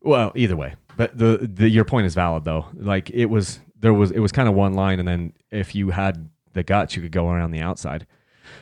Well, 0.00 0.32
either 0.34 0.56
way, 0.56 0.74
but 0.96 1.16
the, 1.16 1.50
the 1.52 1.68
your 1.68 1.84
point 1.84 2.06
is 2.06 2.14
valid 2.14 2.44
though. 2.44 2.66
Like 2.74 3.10
it 3.10 3.26
was 3.26 3.60
there 3.78 3.94
was 3.94 4.10
it 4.10 4.20
was 4.20 4.32
kind 4.32 4.48
of 4.48 4.54
one 4.54 4.74
line, 4.74 4.98
and 4.98 5.08
then 5.08 5.32
if 5.50 5.74
you 5.74 5.90
had 5.90 6.28
the 6.52 6.62
guts, 6.62 6.94
you 6.94 7.02
could 7.02 7.12
go 7.12 7.28
around 7.28 7.50
the 7.50 7.60
outside. 7.60 8.06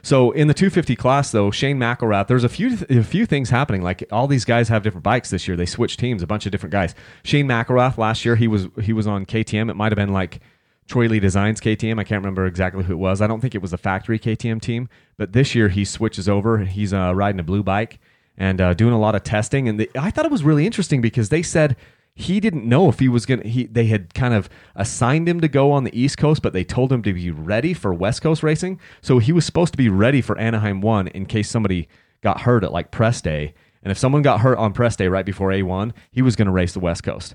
So 0.03 0.31
in 0.31 0.49
the 0.49 0.55
250 0.55 0.97
class 0.97 1.31
though, 1.31 1.51
Shane 1.51 1.79
McElrath, 1.79 2.29
there's 2.29 2.45
a 2.45 2.49
few 2.49 2.79
a 2.89 3.03
few 3.03 3.27
things 3.27 3.51
happening. 3.51 3.83
Like 3.83 4.05
all 4.11 4.27
these 4.27 4.45
guys 4.45 4.69
have 4.69 4.83
different 4.83 5.05
bikes 5.05 5.31
this 5.31 5.47
year. 5.47 5.57
They 5.57 5.67
switched 5.67 6.01
teams, 6.01 6.23
a 6.23 6.27
bunch 6.27 6.47
of 6.47 6.53
different 6.53 6.73
guys. 6.73 6.95
Shane 7.25 7.47
McElrath 7.47 7.99
last 7.99 8.25
year 8.25 8.37
he 8.37 8.49
was 8.49 8.69
he 8.81 8.93
was 8.93 9.07
on 9.07 9.27
KTM. 9.27 9.71
It 9.71 9.75
might 9.75 9.93
have 9.93 9.97
been 9.97 10.13
like 10.13 10.41
Troy 10.87 11.09
Lee 11.09 11.21
Designs 11.21 11.61
KTM. 11.61 11.99
I 11.99 12.05
can't 12.05 12.23
remember 12.23 12.47
exactly 12.47 12.85
who 12.85 12.93
it 12.95 12.97
was. 12.97 13.21
I 13.21 13.27
don't 13.27 13.41
think 13.41 13.55
it 13.55 13.63
was 13.63 13.73
a 13.73 13.79
factory 13.79 14.19
KTM 14.19 14.61
team, 14.61 14.89
but 15.17 15.33
this 15.33 15.55
year 15.55 15.69
he 15.69 15.85
switches 15.85 16.29
over. 16.29 16.59
He's 16.59 16.93
uh, 16.93 17.15
riding 17.15 17.41
a 17.41 17.45
blue 17.45 17.63
bike 17.63 17.99
and 18.37 18.61
uh, 18.61 18.75
doing 18.75 18.93
a 18.93 18.99
lot 18.99 19.15
of 19.15 19.23
testing. 19.23 19.69
And 19.69 19.81
they, 19.81 19.89
I 19.99 20.11
thought 20.11 20.25
it 20.25 20.31
was 20.31 20.45
really 20.45 20.67
interesting 20.67 21.01
because 21.01 21.29
they 21.29 21.43
said 21.43 21.77
he 22.15 22.41
didn't 22.41 22.65
know 22.65 22.89
if 22.89 22.99
he 22.99 23.09
was 23.09 23.25
gonna. 23.25 23.47
He 23.47 23.65
they 23.65 23.87
had 23.87 24.13
kind 24.13 24.35
of 24.35 24.51
assigned 24.75 25.29
him 25.29 25.41
to 25.41 25.49
go 25.49 25.73
on 25.73 25.85
the 25.85 25.99
East 25.99 26.19
Coast, 26.19 26.43
but 26.43 26.53
they 26.53 26.65
told 26.65 26.93
him 26.93 27.03
to 27.03 27.13
be 27.13 27.31
ready 27.31 27.73
for 27.73 27.95
West 27.95 28.21
Coast 28.21 28.43
racing. 28.43 28.79
So 29.01 29.19
he 29.19 29.33
was 29.33 29.47
supposed 29.47 29.73
to 29.73 29.79
be 29.79 29.89
ready 29.89 30.21
for 30.21 30.37
Anaheim 30.39 30.81
one 30.81 31.09
in 31.09 31.25
case 31.27 31.49
somebody 31.49 31.89
got 32.23 32.43
hurt 32.43 32.65
at 32.65 32.73
like 32.73 32.91
press 32.91 33.21
day. 33.23 33.55
And 33.83 33.91
if 33.91 33.99
someone 33.99 34.23
got 34.23 34.41
hurt 34.41 34.59
on 34.59 34.73
press 34.73 34.95
day 34.95 35.09
right 35.09 35.27
before 35.27 35.51
A1, 35.51 35.93
he 36.13 36.23
was 36.23 36.37
going 36.37 36.47
to 36.47 36.53
race 36.53 36.73
the 36.73 36.81
West 36.81 37.03
Coast 37.03 37.35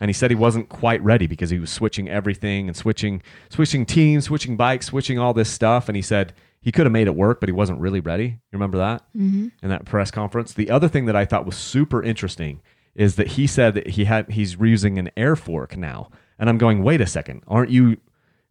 and 0.00 0.08
he 0.08 0.12
said 0.12 0.30
he 0.30 0.36
wasn't 0.36 0.68
quite 0.68 1.02
ready 1.02 1.26
because 1.26 1.50
he 1.50 1.58
was 1.58 1.70
switching 1.70 2.08
everything 2.08 2.68
and 2.68 2.76
switching 2.76 3.22
switching 3.48 3.86
teams, 3.86 4.24
switching 4.24 4.56
bikes, 4.56 4.86
switching 4.86 5.18
all 5.18 5.32
this 5.32 5.50
stuff. 5.50 5.88
And 5.88 5.96
he 5.96 6.02
said 6.02 6.32
he 6.60 6.72
could 6.72 6.86
have 6.86 6.92
made 6.92 7.06
it 7.06 7.14
work, 7.14 7.40
but 7.40 7.48
he 7.48 7.52
wasn't 7.52 7.80
really 7.80 8.00
ready. 8.00 8.24
You 8.24 8.38
remember 8.52 8.78
that 8.78 9.02
mm-hmm. 9.16 9.48
in 9.62 9.68
that 9.68 9.84
press 9.84 10.10
conference? 10.10 10.54
The 10.54 10.70
other 10.70 10.88
thing 10.88 11.04
that 11.06 11.16
I 11.16 11.24
thought 11.24 11.46
was 11.46 11.56
super 11.56 12.02
interesting 12.02 12.60
is 12.94 13.16
that 13.16 13.28
he 13.28 13.46
said 13.46 13.74
that 13.74 13.88
he 13.90 14.04
had 14.04 14.30
he's 14.30 14.56
using 14.58 14.98
an 14.98 15.10
air 15.16 15.36
fork 15.36 15.76
now, 15.76 16.10
and 16.38 16.48
I'm 16.48 16.58
going, 16.58 16.82
wait 16.82 17.00
a 17.00 17.06
second, 17.06 17.42
aren't 17.46 17.70
you? 17.70 17.98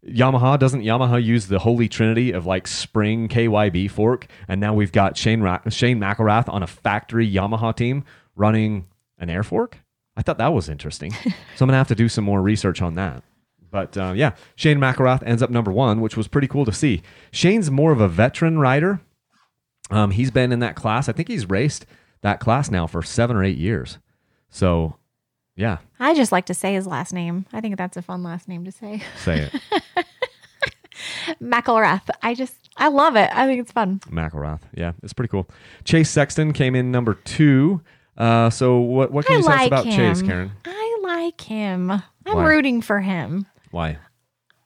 Yamaha 0.08 0.60
doesn't 0.60 0.82
Yamaha 0.82 1.24
use 1.24 1.48
the 1.48 1.60
holy 1.60 1.88
trinity 1.88 2.32
of 2.32 2.46
like 2.46 2.68
spring 2.68 3.30
KYB 3.30 3.90
fork, 3.90 4.28
and 4.48 4.60
now 4.60 4.74
we've 4.74 4.92
got 4.92 5.18
Shane 5.18 5.42
Ra- 5.42 5.62
Shane 5.70 6.00
McElrath 6.00 6.50
on 6.50 6.62
a 6.62 6.68
factory 6.68 7.30
Yamaha 7.30 7.76
team 7.76 8.04
running 8.36 8.86
an 9.18 9.30
air 9.30 9.44
fork. 9.44 9.80
I 10.16 10.22
thought 10.22 10.38
that 10.38 10.54
was 10.54 10.70
interesting. 10.70 11.12
so 11.12 11.20
I'm 11.62 11.68
gonna 11.68 11.74
have 11.78 11.88
to 11.90 11.96
do 11.96 12.08
some 12.10 12.24
more 12.24 12.42
research 12.42 12.82
on 12.82 12.96
that. 12.96 13.24
But 13.72 13.98
uh, 13.98 14.14
yeah, 14.16 14.36
Shane 14.56 14.78
McElrath 14.78 15.24
ends 15.26 15.42
up 15.42 15.50
number 15.50 15.72
one, 15.72 16.00
which 16.00 16.16
was 16.16 16.28
pretty 16.28 16.48
cool 16.48 16.66
to 16.66 16.72
see. 16.72 17.02
Shane's 17.32 17.72
more 17.72 17.92
of 17.92 18.00
a 18.00 18.08
veteran 18.08 18.60
rider. 18.60 19.02
Um, 19.90 20.12
he's 20.12 20.30
been 20.32 20.52
in 20.52 20.60
that 20.60 20.76
class. 20.76 21.10
I 21.10 21.12
think 21.12 21.28
he's 21.28 21.50
raced 21.50 21.86
that 22.22 22.40
class 22.40 22.70
now 22.70 22.86
for 22.88 23.02
seven 23.02 23.36
or 23.36 23.44
eight 23.44 23.58
years. 23.58 23.98
So 24.50 24.98
yeah, 25.56 25.80
I 26.00 26.14
just 26.14 26.32
like 26.32 26.46
to 26.48 26.54
say 26.54 26.74
his 26.76 26.86
last 26.88 27.14
name. 27.14 27.46
I 27.52 27.62
think 27.62 27.78
that's 27.78 27.98
a 27.98 28.02
fun 28.02 28.22
last 28.24 28.48
name 28.48 28.64
to 28.66 28.72
say. 28.72 29.02
say 29.18 29.50
it, 29.52 30.06
McElrath. 31.42 32.10
I 32.22 32.34
just 32.36 32.56
I 32.78 32.88
love 32.90 33.16
it. 33.16 33.30
I 33.34 33.46
think 33.46 33.62
it's 33.62 33.72
fun. 33.72 34.00
McElrath. 34.10 34.62
Yeah, 34.76 34.94
it's 35.02 35.14
pretty 35.14 35.30
cool. 35.30 35.48
Chase 35.84 36.10
Sexton 36.10 36.54
came 36.54 36.76
in 36.76 36.92
number 36.92 37.14
two. 37.16 37.82
Uh, 38.18 38.50
so 38.50 38.80
what 38.80 39.12
what 39.12 39.26
can 39.26 39.36
I 39.36 39.38
you 39.38 39.44
tell 39.44 39.54
us 39.54 39.68
about 39.68 39.86
him. 39.86 39.96
Chase, 39.96 40.22
Karen? 40.22 40.52
I 40.66 40.98
like 41.02 41.42
him. 41.42 41.92
I'm 41.92 42.04
Why? 42.38 42.46
rooting 42.46 42.82
for 42.82 43.02
him. 43.02 43.48
Why? 43.72 43.98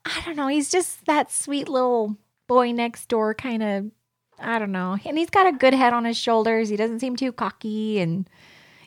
I 0.05 0.21
don't 0.25 0.35
know. 0.35 0.47
He's 0.47 0.69
just 0.69 1.05
that 1.05 1.31
sweet 1.31 1.67
little 1.67 2.17
boy 2.47 2.71
next 2.71 3.07
door 3.07 3.33
kind 3.33 3.63
of. 3.63 3.91
I 4.39 4.59
don't 4.59 4.71
know. 4.71 4.97
And 5.03 5.17
he's 5.17 5.29
got 5.29 5.47
a 5.47 5.51
good 5.51 5.73
head 5.73 5.93
on 5.93 6.05
his 6.05 6.17
shoulders. 6.17 6.69
He 6.69 6.75
doesn't 6.75 6.99
seem 6.99 7.15
too 7.15 7.31
cocky. 7.31 7.99
And 7.99 8.29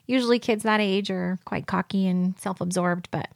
usually 0.06 0.38
kids 0.38 0.62
that 0.62 0.80
age 0.80 1.10
are 1.10 1.38
quite 1.44 1.66
cocky 1.66 2.06
and 2.06 2.38
self 2.38 2.60
absorbed, 2.60 3.08
but 3.10 3.28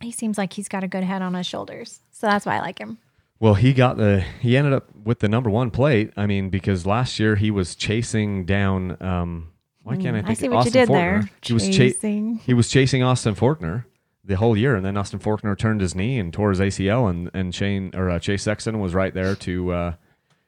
he 0.00 0.10
seems 0.10 0.38
like 0.38 0.52
he's 0.52 0.68
got 0.68 0.84
a 0.84 0.88
good 0.88 1.04
head 1.04 1.22
on 1.22 1.34
his 1.34 1.46
shoulders. 1.46 2.00
So 2.10 2.26
that's 2.26 2.46
why 2.46 2.56
I 2.56 2.60
like 2.60 2.78
him. 2.78 2.98
Well, 3.40 3.54
he 3.54 3.72
got 3.72 3.96
the 3.96 4.24
he 4.40 4.56
ended 4.56 4.72
up 4.72 4.94
with 4.94 5.18
the 5.18 5.28
number 5.28 5.50
one 5.50 5.70
plate. 5.70 6.12
I 6.16 6.26
mean, 6.26 6.48
because 6.50 6.86
last 6.86 7.18
year 7.18 7.36
he 7.36 7.50
was 7.50 7.74
chasing 7.74 8.44
down. 8.44 8.96
Um, 9.02 9.50
why 9.84 9.96
can't 9.96 10.16
I 10.16 10.20
Mm, 10.20 10.24
I 10.24 10.26
think? 10.26 10.38
see 10.38 10.46
of 10.46 10.52
what 10.52 10.64
you 10.64 10.70
did 10.72 10.88
Forkner. 10.88 10.92
there. 10.92 11.30
He 11.42 11.52
was 11.52 11.66
cha- 11.68 11.72
Chasing. 11.76 12.36
he 12.44 12.52
was 12.54 12.68
chasing 12.68 13.02
Austin 13.02 13.34
Forkner 13.36 13.84
the 14.24 14.36
whole 14.36 14.56
year, 14.56 14.74
and 14.74 14.84
then 14.84 14.96
Austin 14.96 15.20
Forkner 15.20 15.56
turned 15.56 15.80
his 15.80 15.94
knee 15.94 16.18
and 16.18 16.32
tore 16.32 16.50
his 16.50 16.58
ACL, 16.60 17.08
and 17.08 17.30
and 17.34 17.54
Shane 17.54 17.90
or 17.94 18.10
uh, 18.10 18.18
Chase 18.18 18.42
Sexton 18.42 18.80
was 18.80 18.94
right 18.94 19.14
there 19.14 19.34
to 19.36 19.72
uh, 19.72 19.94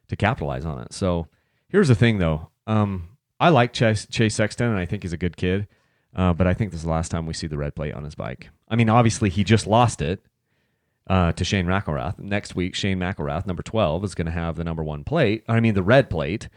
to 0.08 0.16
capitalize 0.16 0.64
on 0.64 0.80
it. 0.82 0.92
So 0.92 1.28
here's 1.68 1.88
the 1.88 1.94
thing, 1.94 2.18
though. 2.18 2.48
Um, 2.66 3.10
I 3.38 3.50
like 3.50 3.72
Chase, 3.72 4.06
Chase 4.10 4.34
Sexton, 4.34 4.68
and 4.70 4.78
I 4.78 4.86
think 4.86 5.02
he's 5.02 5.12
a 5.12 5.16
good 5.18 5.36
kid. 5.36 5.68
Uh, 6.14 6.32
but 6.32 6.46
I 6.46 6.54
think 6.54 6.70
this 6.70 6.80
is 6.80 6.84
the 6.84 6.90
last 6.90 7.10
time 7.10 7.26
we 7.26 7.34
see 7.34 7.46
the 7.46 7.58
red 7.58 7.74
plate 7.74 7.92
on 7.92 8.02
his 8.02 8.14
bike. 8.14 8.48
I 8.68 8.76
mean, 8.76 8.88
obviously 8.88 9.28
he 9.28 9.44
just 9.44 9.66
lost 9.66 10.00
it 10.00 10.24
uh, 11.08 11.32
to 11.32 11.44
Shane 11.44 11.66
McElrath. 11.66 12.18
Next 12.18 12.54
week, 12.56 12.74
Shane 12.74 12.98
McElrath, 12.98 13.46
number 13.46 13.62
12, 13.62 14.02
is 14.04 14.14
going 14.14 14.24
to 14.24 14.32
have 14.32 14.56
the 14.56 14.64
number 14.64 14.82
one 14.82 15.04
plate. 15.04 15.44
I 15.46 15.60
mean, 15.60 15.74
the 15.74 15.82
red 15.82 16.08
plate. 16.08 16.48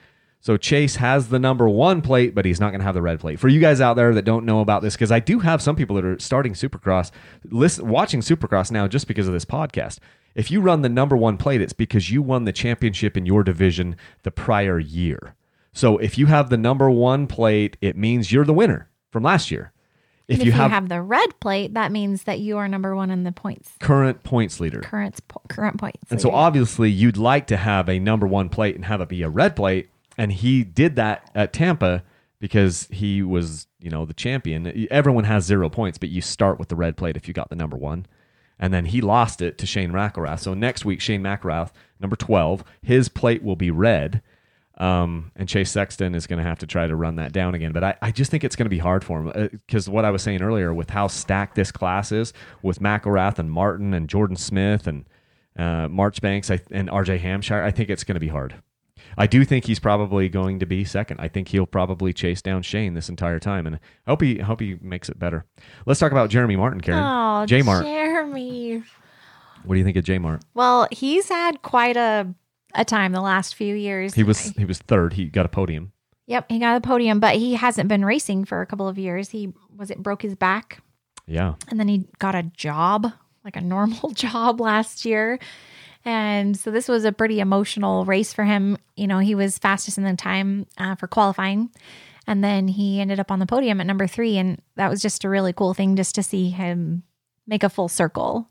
So 0.42 0.56
Chase 0.56 0.96
has 0.96 1.30
the 1.30 1.40
number 1.40 1.68
one 1.68 2.02
plate, 2.02 2.34
but 2.34 2.46
he's 2.46 2.60
not 2.60 2.70
going 2.70 2.80
to 2.80 2.86
have 2.86 2.96
the 2.96 3.02
red 3.02 3.20
plate. 3.20 3.40
For 3.40 3.50
you 3.50 3.60
guys 3.60 3.82
out 3.82 3.96
there 3.96 4.14
that 4.14 4.24
don't 4.24 4.46
know 4.46 4.62
about 4.62 4.82
this, 4.82 4.96
because 4.96 5.12
I 5.12 5.20
do 5.20 5.40
have 5.40 5.62
some 5.62 5.76
people 5.76 5.98
that 5.98 6.06
are 6.06 6.18
starting 6.20 6.54
Supercross, 6.54 7.12
listen, 7.44 7.88
watching 7.88 8.22
Supercross 8.22 8.72
now 8.72 8.88
just 8.88 9.08
because 9.08 9.28
of 9.28 9.34
this 9.34 9.46
podcast. 9.46 10.00
If 10.36 10.50
you 10.50 10.62
run 10.62 10.82
the 10.82 10.90
number 10.90 11.18
one 11.18 11.38
plate, 11.38 11.62
it's 11.62 11.74
because 11.74 12.10
you 12.10 12.22
won 12.22 12.46
the 12.46 12.54
championship 12.54 13.18
in 13.18 13.26
your 13.26 13.44
division 13.44 13.98
the 14.24 14.32
prior 14.32 14.80
year. 14.80 15.36
So 15.74 15.98
if 15.98 16.18
you 16.18 16.28
have 16.28 16.50
the 16.50 16.58
number 16.58 16.90
one 16.90 17.28
plate, 17.28 17.76
it 17.82 17.98
means 17.98 18.32
you're 18.32 18.46
the 18.46 18.54
winner 18.54 18.90
from 19.12 19.24
last 19.24 19.52
year. 19.52 19.74
If, 20.30 20.38
you, 20.38 20.42
if 20.42 20.46
you 20.46 20.52
have, 20.54 20.72
have 20.72 20.90
the 20.90 21.02
red 21.02 21.40
plate, 21.40 21.74
that 21.74 21.92
means 21.92 22.24
that 22.24 22.40
you 22.40 22.58
are 22.58 22.68
number 22.68 22.96
one 22.96 23.10
in 23.10 23.24
the 23.24 23.32
points, 23.32 23.72
current 23.80 24.24
points 24.24 24.60
leader, 24.60 24.80
current 24.82 25.20
current 25.50 25.80
points. 25.80 26.12
And 26.12 26.22
so 26.22 26.30
obviously 26.30 26.92
you'd 26.92 27.18
like 27.18 27.48
to 27.48 27.58
have 27.58 27.90
a 27.90 27.98
number 27.98 28.28
one 28.28 28.48
plate 28.48 28.76
and 28.76 28.86
have 28.86 29.02
it 29.02 29.10
be 29.10 29.24
a 29.24 29.30
red 29.30 29.56
plate. 29.56 29.90
And 30.20 30.34
he 30.34 30.66
did 30.66 30.98
that 30.98 31.32
at 31.34 31.54
Tampa 31.54 32.04
because 32.40 32.90
he 32.92 33.24
was, 33.24 33.68
you 33.80 33.90
know, 33.90 34.06
the 34.06 34.14
champion. 34.14 34.88
Everyone 34.92 35.24
has 35.24 35.46
zero 35.46 35.70
points, 35.70 35.98
but 35.98 36.10
you 36.10 36.22
start 36.22 36.60
with 36.60 36.68
the 36.68 36.76
red 36.76 36.98
plate 36.98 37.16
if 37.16 37.30
you 37.30 37.34
got 37.34 37.50
the 37.50 37.56
number 37.56 37.78
one. 37.78 38.06
And 38.60 38.74
then 38.74 38.84
he 38.84 39.00
lost 39.00 39.42
it 39.42 39.58
to 39.60 39.66
Shane 39.66 39.92
McElrath. 39.92 40.42
So 40.42 40.54
next 40.54 40.84
week, 40.84 41.00
Shane 41.00 41.24
McElrath, 41.24 41.72
number 42.02 42.18
12, 42.18 42.66
his 42.82 43.08
plate 43.08 43.42
will 43.42 43.56
be 43.56 43.72
red. 43.72 44.22
Um, 44.78 45.32
and 45.38 45.48
Chase 45.48 45.72
Sexton 45.72 46.14
is 46.14 46.28
going 46.28 46.40
to 46.44 46.48
have 46.48 46.60
to 46.60 46.68
try 46.68 46.86
to 46.86 46.98
run 46.98 47.16
that 47.16 47.32
down 47.32 47.56
again. 47.56 47.72
But 47.72 47.86
I, 47.86 47.96
I 48.02 48.12
just 48.12 48.30
think 48.30 48.44
it's 48.44 48.58
going 48.58 48.66
to 48.66 48.70
be 48.70 48.78
hard 48.78 49.06
for 49.06 49.22
him 49.22 49.50
because 49.66 49.88
what 49.88 50.04
I 50.04 50.12
was 50.12 50.22
saying 50.22 50.42
earlier 50.42 50.74
with 50.74 50.90
how 50.90 51.08
stacked 51.08 51.56
this 51.56 51.72
class 51.72 52.12
is 52.12 52.34
with 52.62 52.80
McElrath 52.80 53.40
and 53.40 53.50
Martin 53.50 53.94
and 53.94 54.10
Jordan 54.10 54.36
Smith 54.36 54.86
and 54.86 55.06
uh, 55.58 55.88
Marchbanks 55.88 56.50
and 56.50 56.90
RJ 56.90 57.20
Hampshire, 57.22 57.64
I 57.64 57.72
think 57.72 57.90
it's 57.90 58.04
going 58.04 58.16
to 58.16 58.20
be 58.20 58.28
hard. 58.28 58.62
I 59.18 59.28
do 59.28 59.44
think 59.46 59.66
he's 59.66 59.80
probably 59.80 60.30
going 60.30 60.60
to 60.60 60.66
be 60.66 60.84
second. 60.86 61.20
I 61.20 61.28
think 61.28 61.50
he'll 61.50 61.66
probably 61.66 62.14
chase 62.14 62.42
down 62.42 62.62
Shane 62.62 62.94
this 62.94 63.10
entire 63.10 63.40
time, 63.40 63.68
and 63.68 63.76
I 63.78 63.80
hope 64.08 64.22
he 64.22 64.40
I 64.40 64.44
hope 64.44 64.60
he 64.62 64.78
makes 64.82 65.10
it 65.10 65.20
better. 65.20 65.46
Let's 65.86 66.00
talk 66.00 66.12
about 66.12 66.30
Jeremy 66.30 66.56
Martin, 66.56 66.82
Karen. 66.82 67.04
Oh, 67.04 67.46
J 67.46 67.62
Mart. 67.62 67.86
Jeremy. 67.86 68.84
What 69.64 69.76
do 69.76 69.80
you 69.80 69.84
think 69.86 69.98
of 69.98 70.04
J 70.06 70.18
Mart? 70.20 70.44
Well, 70.54 70.88
he's 70.92 71.30
had 71.30 71.62
quite 71.62 71.98
a 71.98 72.34
a 72.76 72.86
time 72.86 73.12
the 73.12 73.22
last 73.22 73.56
few 73.56 73.76
years. 73.76 74.14
He 74.14 74.24
was 74.24 74.40
he 74.52 74.66
was 74.66 74.78
third. 74.80 75.14
He 75.14 75.26
got 75.26 75.46
a 75.46 75.50
podium. 75.50 75.92
Yep, 76.28 76.46
he 76.52 76.60
got 76.60 76.78
a 76.78 76.82
podium, 76.82 77.20
but 77.20 77.36
he 77.36 77.56
hasn't 77.56 77.90
been 77.90 78.06
racing 78.06 78.46
for 78.46 78.62
a 78.62 78.66
couple 78.68 78.88
of 78.88 79.00
years. 79.00 79.30
He 79.30 79.52
was 79.76 79.90
it 79.90 80.04
broke 80.04 80.22
his 80.22 80.36
back, 80.36 80.82
Yeah. 81.26 81.56
and 81.70 81.80
then 81.80 81.88
he 81.88 82.08
got 82.20 82.36
a 82.36 82.44
job, 82.44 83.12
like 83.44 83.56
a 83.56 83.62
normal 83.62 84.10
job 84.14 84.62
last 84.62 85.06
year. 85.06 85.40
And 86.06 86.58
so 86.58 86.72
this 86.72 86.88
was 86.88 87.06
a 87.06 87.12
pretty 87.12 87.40
emotional 87.40 88.06
race 88.06 88.34
for 88.34 88.44
him. 88.44 88.78
You 88.96 89.08
know, 89.08 89.20
he 89.20 89.36
was 89.36 89.58
fastest 89.58 89.98
in 89.98 90.04
the 90.04 90.16
time 90.16 90.66
uh, 90.78 90.96
for 90.96 91.08
qualifying. 91.08 91.70
And 92.26 92.44
then 92.44 92.68
he 92.68 93.02
ended 93.02 93.20
up 93.20 93.32
on 93.32 93.40
the 93.40 93.46
podium 93.46 93.82
at 93.82 93.88
number 93.88 94.08
three. 94.08 94.38
And 94.38 94.62
that 94.76 94.90
was 94.90 95.02
just 95.02 95.24
a 95.24 95.30
really 95.30 95.54
cool 95.54 95.74
thing 95.74 95.96
just 95.96 96.16
to 96.16 96.24
see 96.24 96.50
him 96.50 97.04
make 97.48 97.64
a 97.64 97.70
full 97.70 97.90
circle. 97.90 98.50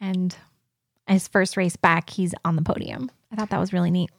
And 0.00 0.34
his 1.06 1.28
first 1.28 1.56
race 1.56 1.76
back, 1.76 2.10
he's 2.10 2.34
on 2.44 2.56
the 2.56 2.62
podium. 2.62 3.10
I 3.30 3.36
thought 3.36 3.50
that 3.50 3.60
was 3.60 3.72
really 3.72 3.90
neat. 3.90 4.10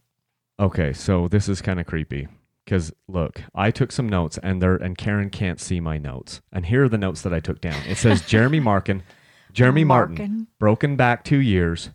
Okay, 0.60 0.94
so 0.94 1.28
this 1.28 1.50
is 1.50 1.62
kind 1.62 1.80
of 1.80 1.88
creepy 1.88 2.28
because 2.64 2.94
look, 3.08 3.42
I 3.54 3.72
took 3.72 3.92
some 3.92 4.08
notes 4.08 4.38
and 4.42 4.62
there 4.62 4.76
and 4.76 4.98
Karen 4.98 5.30
can't 5.30 5.60
see 5.60 5.80
my 5.80 5.98
notes. 5.98 6.42
And 6.52 6.66
here 6.66 6.86
are 6.86 6.90
the 6.90 6.98
notes 6.98 7.22
that 7.24 7.34
I 7.34 7.40
took 7.40 7.60
down. 7.62 7.82
It 7.88 7.98
says 7.98 8.22
Jeremy 8.28 8.60
Markin, 8.60 9.04
Jeremy 9.52 9.84
Martin, 9.84 10.16
Markin. 10.16 10.48
broken 10.60 10.96
back 10.96 11.24
two 11.24 11.40
years, 11.42 11.90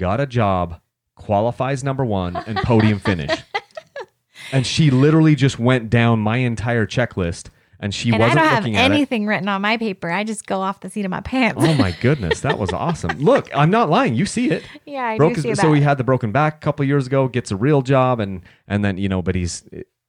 got 0.00 0.18
a 0.20 0.26
job, 0.26 0.80
qualifies 1.14 1.84
number 1.84 2.04
one, 2.04 2.34
and 2.36 2.58
podium 2.58 2.98
finish. 2.98 3.30
and 4.52 4.66
she 4.66 4.90
literally 4.90 5.34
just 5.34 5.58
went 5.58 5.90
down 5.90 6.18
my 6.18 6.38
entire 6.38 6.86
checklist, 6.86 7.50
and 7.78 7.94
she 7.94 8.10
And 8.12 8.16
I 8.22 8.26
wasn't 8.26 8.38
don't 8.40 8.48
have 8.48 8.62
looking 8.64 8.76
at 8.76 8.90
it. 8.90 8.94
anything 8.94 9.26
written 9.26 9.48
on 9.48 9.62
my 9.62 9.76
paper. 9.76 10.10
I 10.10 10.24
just 10.24 10.46
go 10.46 10.60
off 10.60 10.80
the 10.80 10.90
seat 10.90 11.04
of 11.04 11.10
my 11.10 11.20
pants. 11.20 11.62
Oh 11.64 11.74
my 11.74 11.92
goodness, 12.00 12.40
that 12.40 12.58
was 12.58 12.72
awesome! 12.72 13.18
Look, 13.20 13.48
I'm 13.56 13.70
not 13.70 13.88
lying. 13.90 14.14
You 14.14 14.26
see 14.26 14.50
it. 14.50 14.64
yeah, 14.86 15.04
I 15.04 15.16
Broke 15.16 15.34
do 15.34 15.42
his- 15.42 15.42
see 15.44 15.54
so 15.62 15.70
that. 15.70 15.76
he 15.76 15.82
had 15.82 15.98
the 15.98 16.04
broken 16.04 16.32
back 16.32 16.56
a 16.56 16.58
couple 16.60 16.84
years 16.84 17.06
ago. 17.06 17.28
Gets 17.28 17.50
a 17.50 17.56
real 17.56 17.82
job, 17.82 18.18
and 18.20 18.42
and 18.66 18.84
then 18.84 18.98
you 18.98 19.08
know, 19.08 19.22
but 19.22 19.34
he's. 19.34 19.64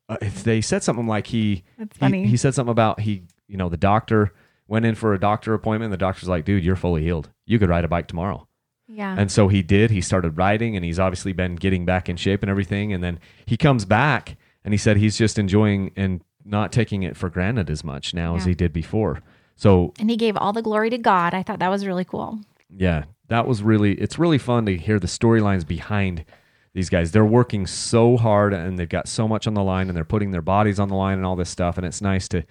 Uh, 0.10 0.18
they 0.44 0.60
said 0.60 0.84
something 0.84 1.08
like 1.08 1.28
he. 1.28 1.64
That's 1.78 1.96
he- 1.96 2.00
funny. 2.00 2.26
He, 2.28 2.36
said 2.38 2.54
something 2.54 2.72
about 2.72 3.00
he. 3.02 3.24
You 3.48 3.58
know, 3.58 3.70
the 3.70 3.78
doctor 3.78 4.34
went 4.68 4.86
in 4.86 4.96
for 4.96 5.14
a 5.14 5.20
doctor 5.20 5.54
appointment. 5.54 5.92
The 5.92 5.98
doctor's 5.98 6.28
like, 6.30 6.44
"Dude, 6.46 6.64
you're 6.66 6.76
fully 6.76 7.02
healed. 7.04 7.30
You 7.46 7.60
could 7.60 7.70
ride 7.70 7.86
a 7.86 7.88
bike 7.88 8.08
tomorrow." 8.08 8.48
Yeah. 8.92 9.16
And 9.18 9.32
so 9.32 9.48
he 9.48 9.62
did. 9.64 9.90
He 9.92 10.02
started 10.02 10.38
riding, 10.38 10.76
and 10.76 10.84
he's 10.84 11.00
obviously 11.00 11.34
been 11.34 11.56
getting 11.56 11.86
back 11.86 12.10
in 12.10 12.18
shape 12.18 12.44
and 12.44 12.50
everything. 12.50 12.92
And 12.94 13.04
then 13.04 13.20
he 13.46 13.58
comes 13.58 13.86
back, 13.86 14.38
and 14.64 14.74
he 14.74 14.78
said 14.78 14.98
he's 14.98 15.18
just 15.18 15.40
enjoying 15.40 15.92
and 15.96 16.22
not 16.44 16.72
taking 16.72 17.04
it 17.04 17.16
for 17.16 17.30
granted 17.30 17.70
as 17.70 17.84
much 17.84 18.14
now 18.14 18.36
as 18.36 18.46
he 18.46 18.54
did 18.56 18.74
before. 18.74 19.22
So 19.56 19.94
and 20.00 20.10
he 20.10 20.18
gave 20.18 20.36
all 20.36 20.54
the 20.54 20.62
glory 20.62 20.90
to 20.90 20.98
God. 20.98 21.34
I 21.34 21.44
thought 21.44 21.60
that 21.60 21.70
was 21.70 21.86
really 21.86 22.06
cool. 22.06 22.40
yeah, 22.76 23.06
that 23.28 23.48
was 23.48 23.62
really. 23.64 23.94
It's 23.94 24.18
really 24.20 24.38
fun 24.40 24.66
to 24.66 24.76
hear 24.78 25.00
the 25.00 25.08
storylines 25.08 25.66
behind 25.66 26.26
these 26.74 26.90
guys. 26.90 27.12
They're 27.12 27.26
working 27.26 27.68
so 27.68 28.18
hard, 28.18 28.54
and 28.54 28.78
they've 28.80 28.90
got 28.90 29.08
so 29.08 29.28
much 29.28 29.46
on 29.48 29.54
the 29.54 29.64
line, 29.64 29.88
and 29.88 29.96
they're 29.96 30.04
putting 30.04 30.32
their 30.32 30.42
bodies 30.42 30.80
on 30.80 30.90
the 30.90 30.96
line 30.96 31.18
and 31.18 31.26
all 31.26 31.36
this 31.36 31.50
stuff. 31.50 31.78
And 31.78 31.86
it's 31.86 32.02
nice 32.02 32.28
to 32.30 32.44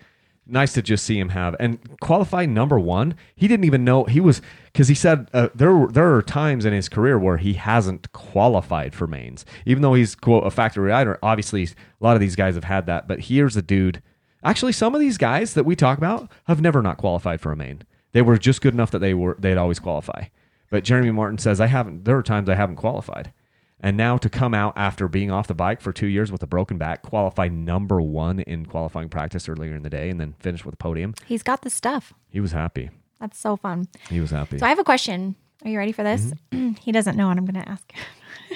nice 0.51 0.73
to 0.75 0.83
just 0.83 1.05
see 1.05 1.19
him 1.19 1.31
have 1.31 1.57
and 1.61 1.79
qualify 2.01 2.47
number 2.47 2.79
one. 2.79 3.15
He 3.35 3.49
didn't 3.49 3.65
even 3.65 3.85
know 3.85 4.05
he 4.05 4.21
was 4.21 4.43
because 4.67 4.89
he 4.89 4.95
said 4.95 5.29
uh, 5.33 5.49
there 5.55 5.75
were, 5.75 5.91
there 5.91 6.15
are 6.15 6.23
times 6.23 6.65
in 6.65 6.73
his 6.73 6.89
career 6.89 7.19
where 7.19 7.37
he 7.37 7.55
hasn't 7.55 8.13
qualified 8.13 8.95
for 8.95 9.07
mains, 9.07 9.45
even 9.67 9.83
though 9.83 9.95
he's 9.95 10.15
quote 10.15 10.47
a 10.47 10.51
factory 10.51 10.91
rider. 10.91 11.19
Obviously, 11.23 11.65
a 11.65 11.69
lot 12.01 12.17
of 12.17 12.21
these 12.21 12.37
guys 12.37 12.55
have 12.55 12.65
had 12.65 12.87
that, 12.87 13.09
but 13.09 13.21
here's 13.21 13.57
a 13.57 13.63
dude. 13.63 14.03
Actually, 14.43 14.73
some 14.73 14.95
of 14.95 15.01
these 15.01 15.19
guys 15.19 15.55
that 15.55 15.65
we 15.65 15.77
talk 15.77 15.99
about 15.99 16.31
have 16.45 16.61
never 16.61 16.83
not 16.83 16.99
qualified 16.99 17.41
for 17.41 17.53
a 17.53 17.57
main. 17.57 17.83
They 18.13 18.23
were 18.23 18.39
just 18.39 18.63
good 18.63 18.75
enough 18.75 18.91
that 18.91 19.01
they 19.01 19.15
were 19.15 19.37
they'd 19.39 19.57
always 19.57 19.79
qualify. 19.79 20.25
But 20.71 20.85
Jeremy 20.85 21.11
Martin 21.11 21.39
says 21.39 21.61
I 21.61 21.67
haven't. 21.67 22.05
There 22.05 22.17
are 22.17 22.23
times 22.23 22.49
I 22.49 22.55
haven't 22.55 22.77
qualified. 22.77 23.33
And 23.83 23.97
now 23.97 24.19
to 24.19 24.29
come 24.29 24.53
out 24.53 24.75
after 24.77 25.09
being 25.09 25.31
off 25.31 25.47
the 25.47 25.55
bike 25.55 25.81
for 25.81 25.93
two 25.93 26.07
years 26.07 26.31
with 26.31 26.43
a 26.43 26.47
broken 26.47 26.77
back, 26.77 27.03
qualify 27.03 27.49
number 27.49 28.01
one 28.01 28.41
in 28.41 28.67
qualifying 28.67 29.09
practice 29.09 29.49
earlier 29.49 29.75
in 29.75 29.83
the 29.83 29.91
day, 29.91 30.11
and 30.11 30.21
then 30.21 30.35
finish 30.39 30.65
with 30.65 30.75
a 30.75 30.77
podium, 30.77 31.15
He's 31.27 31.43
got 31.43 31.63
the 31.63 31.71
stuff. 31.71 32.13
he 32.29 32.41
was 32.41 32.53
happy. 32.53 32.91
That's 33.21 33.39
so 33.39 33.57
fun. 33.57 33.89
He 34.09 34.21
was 34.21 34.31
happy. 34.31 34.59
So 34.59 34.67
I 34.67 34.69
have 34.71 34.79
a 34.79 34.85
question. 34.85 35.35
Are 35.65 35.71
you 35.71 35.79
ready 35.79 35.93
for 35.93 36.03
this? 36.03 36.33
Mm-hmm. 36.53 36.73
he 36.81 36.93
doesn't 36.93 37.17
know 37.17 37.29
what 37.29 37.37
I'm 37.37 37.45
going 37.45 37.63
to 37.63 37.69
ask. 37.71 37.93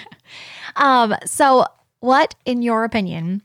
um, 0.77 1.15
so, 1.27 1.67
what, 2.01 2.35
in 2.47 2.63
your 2.63 2.85
opinion, 2.85 3.43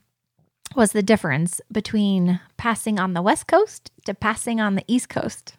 was 0.76 0.92
the 0.92 1.04
difference 1.04 1.60
between 1.72 2.40
passing 2.58 3.00
on 3.00 3.14
the 3.14 3.22
West 3.22 3.48
Coast 3.48 3.92
to 4.06 4.14
passing 4.14 4.62
on 4.62 4.76
the 4.76 4.84
East 4.88 5.10
Coast? 5.10 5.56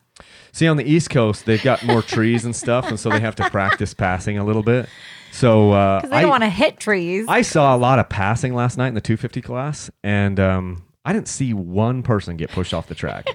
See, 0.53 0.67
on 0.67 0.77
the 0.77 0.85
East 0.85 1.11
Coast, 1.11 1.47
they've 1.47 1.63
got 1.63 1.85
more 1.85 2.03
trees 2.03 2.45
and 2.45 2.55
stuff, 2.55 2.89
and 2.89 2.99
so 2.99 3.11
they 3.11 3.21
have 3.21 3.37
to 3.37 3.49
practice 3.51 3.95
passing 3.95 4.39
a 4.39 4.45
little 4.45 4.63
bit. 4.63 4.89
So 5.33 5.73
uh, 5.73 6.01
they 6.03 6.17
I, 6.17 6.21
don't 6.23 6.31
want 6.31 6.43
to 6.43 6.51
hit 6.51 6.81
trees. 6.81 7.27
I 7.29 7.43
saw 7.43 7.75
a 7.75 7.79
lot 7.79 7.99
of 7.99 8.09
passing 8.09 8.55
last 8.55 8.77
night 8.77 8.89
in 8.89 8.95
the 8.95 9.01
250 9.01 9.41
class, 9.43 9.91
and 10.03 10.41
um, 10.41 10.85
I 11.05 11.13
didn't 11.13 11.29
see 11.29 11.55
one 11.55 12.03
person 12.03 12.37
get 12.37 12.51
pushed 12.51 12.75
off 12.75 12.89
the 12.89 12.95
track. 12.95 13.27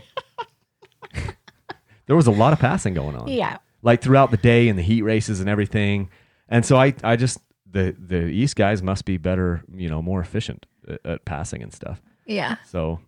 there 2.06 2.16
was 2.16 2.28
a 2.28 2.32
lot 2.32 2.54
of 2.54 2.60
passing 2.60 2.94
going 2.94 3.16
on. 3.16 3.28
yeah. 3.28 3.58
like 3.82 4.02
throughout 4.02 4.32
the 4.32 4.38
day 4.38 4.68
and 4.68 4.78
the 4.78 4.84
heat 4.84 5.02
races 5.04 5.40
and 5.40 5.50
everything. 5.50 6.10
And 6.50 6.66
so 6.66 6.78
I, 6.78 6.94
I 7.04 7.16
just 7.16 7.40
the 7.70 7.96
the 7.98 8.26
East 8.26 8.56
guys 8.56 8.84
must 8.84 9.06
be 9.06 9.18
better, 9.18 9.64
you 9.74 9.90
know, 9.90 10.02
more 10.02 10.22
efficient 10.22 10.66
at, 10.88 11.06
at 11.06 11.26
passing 11.26 11.64
and 11.64 11.74
stuff. 11.74 12.02
Yeah. 12.26 12.58
So, 12.66 13.00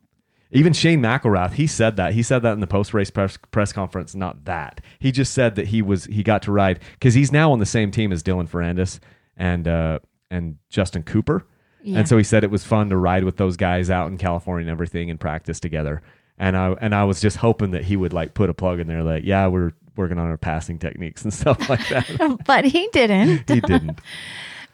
Even 0.51 0.73
Shane 0.73 1.01
McElrath, 1.01 1.53
he 1.53 1.67
said 1.67 1.97
that. 1.97 2.13
He 2.13 2.23
said 2.23 2.41
that 2.43 2.53
in 2.53 2.61
the 2.61 2.67
post 2.67 2.93
race 2.93 3.09
press, 3.09 3.37
press 3.51 3.73
conference. 3.73 4.15
Not 4.15 4.45
that 4.45 4.81
he 4.99 5.11
just 5.11 5.33
said 5.33 5.55
that 5.55 5.67
he 5.67 5.81
was 5.81 6.05
he 6.05 6.23
got 6.23 6.41
to 6.43 6.51
ride 6.51 6.79
because 6.93 7.13
he's 7.13 7.31
now 7.31 7.51
on 7.51 7.59
the 7.59 7.65
same 7.65 7.91
team 7.91 8.11
as 8.11 8.23
Dylan 8.23 8.49
Ferrandis 8.49 8.99
and 9.35 9.67
uh, 9.67 9.99
and 10.31 10.57
Justin 10.69 11.03
Cooper. 11.03 11.45
Yeah. 11.83 11.99
And 11.99 12.07
so 12.07 12.17
he 12.17 12.23
said 12.23 12.43
it 12.43 12.51
was 12.51 12.63
fun 12.63 12.89
to 12.89 12.97
ride 12.97 13.23
with 13.23 13.37
those 13.37 13.57
guys 13.57 13.89
out 13.89 14.07
in 14.07 14.17
California 14.17 14.63
and 14.63 14.71
everything 14.71 15.09
and 15.09 15.19
practice 15.19 15.59
together. 15.59 16.01
And 16.37 16.55
I 16.55 16.71
and 16.79 16.95
I 16.95 17.03
was 17.03 17.19
just 17.19 17.37
hoping 17.37 17.71
that 17.71 17.83
he 17.83 17.95
would 17.95 18.13
like 18.13 18.33
put 18.33 18.49
a 18.49 18.53
plug 18.53 18.79
in 18.79 18.87
there, 18.87 19.03
like, 19.03 19.23
yeah, 19.25 19.47
we're 19.47 19.73
working 19.95 20.17
on 20.17 20.27
our 20.27 20.37
passing 20.37 20.79
techniques 20.79 21.23
and 21.23 21.33
stuff 21.33 21.69
like 21.69 21.87
that. 21.89 22.39
but 22.45 22.65
he 22.65 22.87
didn't. 22.93 23.49
he 23.49 23.59
didn't. 23.59 23.99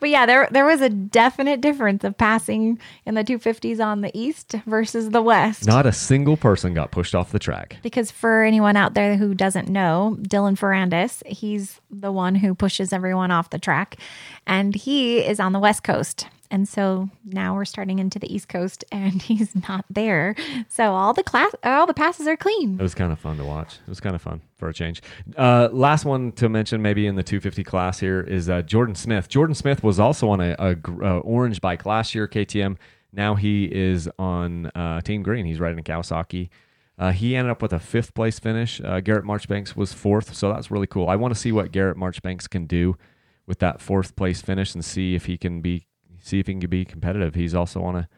But 0.03 0.10
yeah, 0.10 0.25
there 0.25 0.50
there 0.51 0.65
was 0.65 0.81
a 0.81 0.89
definite 0.89 1.62
difference 1.62 2.03
of 2.03 2.17
passing 2.17 2.77
in 3.05 3.15
the 3.15 3.24
250s 3.24 3.79
on 3.79 4.01
the 4.01 4.12
east 4.13 4.53
versus 4.65 5.12
the 5.12 5.22
west. 5.22 5.65
Not 5.65 5.86
a 5.86 5.93
single 5.93 6.36
person 6.36 6.74
got 6.74 6.91
pushed 6.91 7.15
off 7.15 7.31
the 7.31 7.39
track. 7.39 7.77
Because 7.81 8.12
for 8.12 8.43
anyone 8.43 8.75
out 8.75 8.95
there 8.95 9.15
who 9.15 9.33
doesn't 9.33 9.69
know, 9.69 10.17
Dylan 10.19 10.60
Ferrandis, 10.60 11.25
he's 11.25 11.79
the 11.89 12.12
one 12.12 12.36
who 12.36 12.53
pushes 12.53 12.91
everyone 12.91 13.31
off 13.31 13.50
the 13.50 13.57
track, 13.57 13.95
and 14.45 14.75
he 14.75 15.19
is 15.19 15.39
on 15.39 15.53
the 15.53 15.60
west 15.60 15.86
coast. 15.86 16.27
And 16.53 16.69
so 16.69 17.10
now 17.25 17.55
we're 17.55 17.65
starting 17.65 17.98
into 17.98 18.19
the 18.19 18.31
East 18.31 18.48
Coast, 18.48 18.86
and 18.91 19.19
he's 19.24 19.55
not 19.67 19.86
there. 19.89 20.36
So 20.69 20.93
all 20.93 21.12
the 21.12 21.24
class, 21.24 21.51
all 21.63 21.88
the 21.88 21.95
passes 21.95 22.27
are 22.27 22.38
clean. 22.38 22.75
It 22.79 22.83
was 22.83 22.93
kind 22.93 23.12
of 23.12 23.17
fun 23.19 23.38
to 23.38 23.43
watch. 23.43 23.79
It 23.81 23.89
was 23.89 24.00
kind 24.00 24.15
of 24.15 24.22
fun 24.22 24.39
for 24.55 24.69
a 24.69 24.74
change. 24.74 25.01
Uh, 25.36 25.69
last 25.72 26.05
one 26.05 26.31
to 26.33 26.50
mention, 26.50 26.79
maybe 26.83 27.07
in 27.07 27.15
the 27.15 27.24
250 27.24 27.63
class 27.63 28.00
here, 28.00 28.22
is 28.22 28.51
uh, 28.51 28.62
Jordan 28.62 28.93
Smith. 28.93 29.29
Jordan 29.29 29.55
Smith 29.55 29.83
was 29.83 30.00
also 30.00 30.29
on 30.29 30.41
a, 30.41 30.55
a, 30.60 30.75
uh, 31.01 31.17
orange 31.22 31.60
bike 31.60 31.88
last 31.88 32.13
year, 32.13 32.27
KTM. 32.27 32.77
Now 33.12 33.33
he 33.33 33.65
is 33.65 34.07
on 34.19 34.67
uh, 34.75 35.01
Team 35.01 35.24
Green. 35.24 35.48
He's 35.48 35.60
riding 35.60 35.79
a 35.79 35.83
Kawasaki. 35.83 36.50
Uh, 37.00 37.13
he 37.13 37.36
ended 37.36 37.50
up 37.50 37.63
with 37.63 37.74
a 37.74 37.79
fifth 37.79 38.13
place 38.13 38.38
finish. 38.38 38.79
Uh, 38.79 39.00
Garrett 39.00 39.25
Marchbanks 39.25 39.75
was 39.75 39.91
fourth, 39.91 40.36
so 40.36 40.53
that's 40.53 40.69
really 40.69 40.86
cool. 40.86 41.10
I 41.10 41.15
want 41.15 41.33
to 41.33 41.39
see 41.39 41.51
what 41.51 41.72
Garrett 41.72 41.98
Marchbanks 41.98 42.48
can 42.48 42.67
do 42.67 42.95
with 43.48 43.57
that 43.57 43.81
fourth 43.81 44.15
place 44.15 44.39
finish 44.39 44.75
and 44.75 44.86
see 44.86 45.15
if 45.15 45.25
he 45.25 45.36
can 45.36 45.60
be 45.60 45.88
see 46.24 46.39
if 46.39 46.48
he 46.48 46.56
can 46.56 46.70
be 46.70 46.86
competitive. 46.86 47.36
He's 47.36 47.53
also 47.53 47.84
on 47.84 47.96
a 47.96 48.10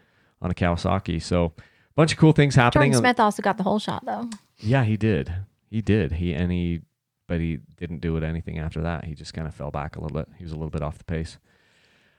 on 0.41 0.51
a 0.51 0.53
Kawasaki. 0.53 1.21
So 1.21 1.53
a 1.57 1.61
bunch 1.95 2.13
of 2.13 2.17
cool 2.17 2.31
things 2.31 2.55
happening. 2.55 2.91
Jordan 2.91 3.01
Smith 3.01 3.19
also 3.19 3.41
got 3.41 3.57
the 3.57 3.63
whole 3.63 3.79
shot 3.79 4.05
though. 4.05 4.29
Yeah, 4.59 4.85
he 4.85 4.95
did. 4.95 5.33
He 5.69 5.81
did. 5.81 6.13
He 6.13 6.33
and 6.33 6.51
he, 6.51 6.81
but 7.27 7.41
he 7.41 7.59
didn't 7.77 7.99
do 7.99 8.15
it 8.15 8.23
anything 8.23 8.59
after 8.59 8.81
that. 8.83 9.05
He 9.05 9.15
just 9.15 9.33
kind 9.33 9.47
of 9.47 9.53
fell 9.53 9.71
back 9.71 9.97
a 9.97 10.01
little 10.01 10.15
bit. 10.15 10.29
He 10.37 10.43
was 10.43 10.53
a 10.53 10.55
little 10.55 10.69
bit 10.69 10.81
off 10.81 10.97
the 10.97 11.03
pace. 11.03 11.37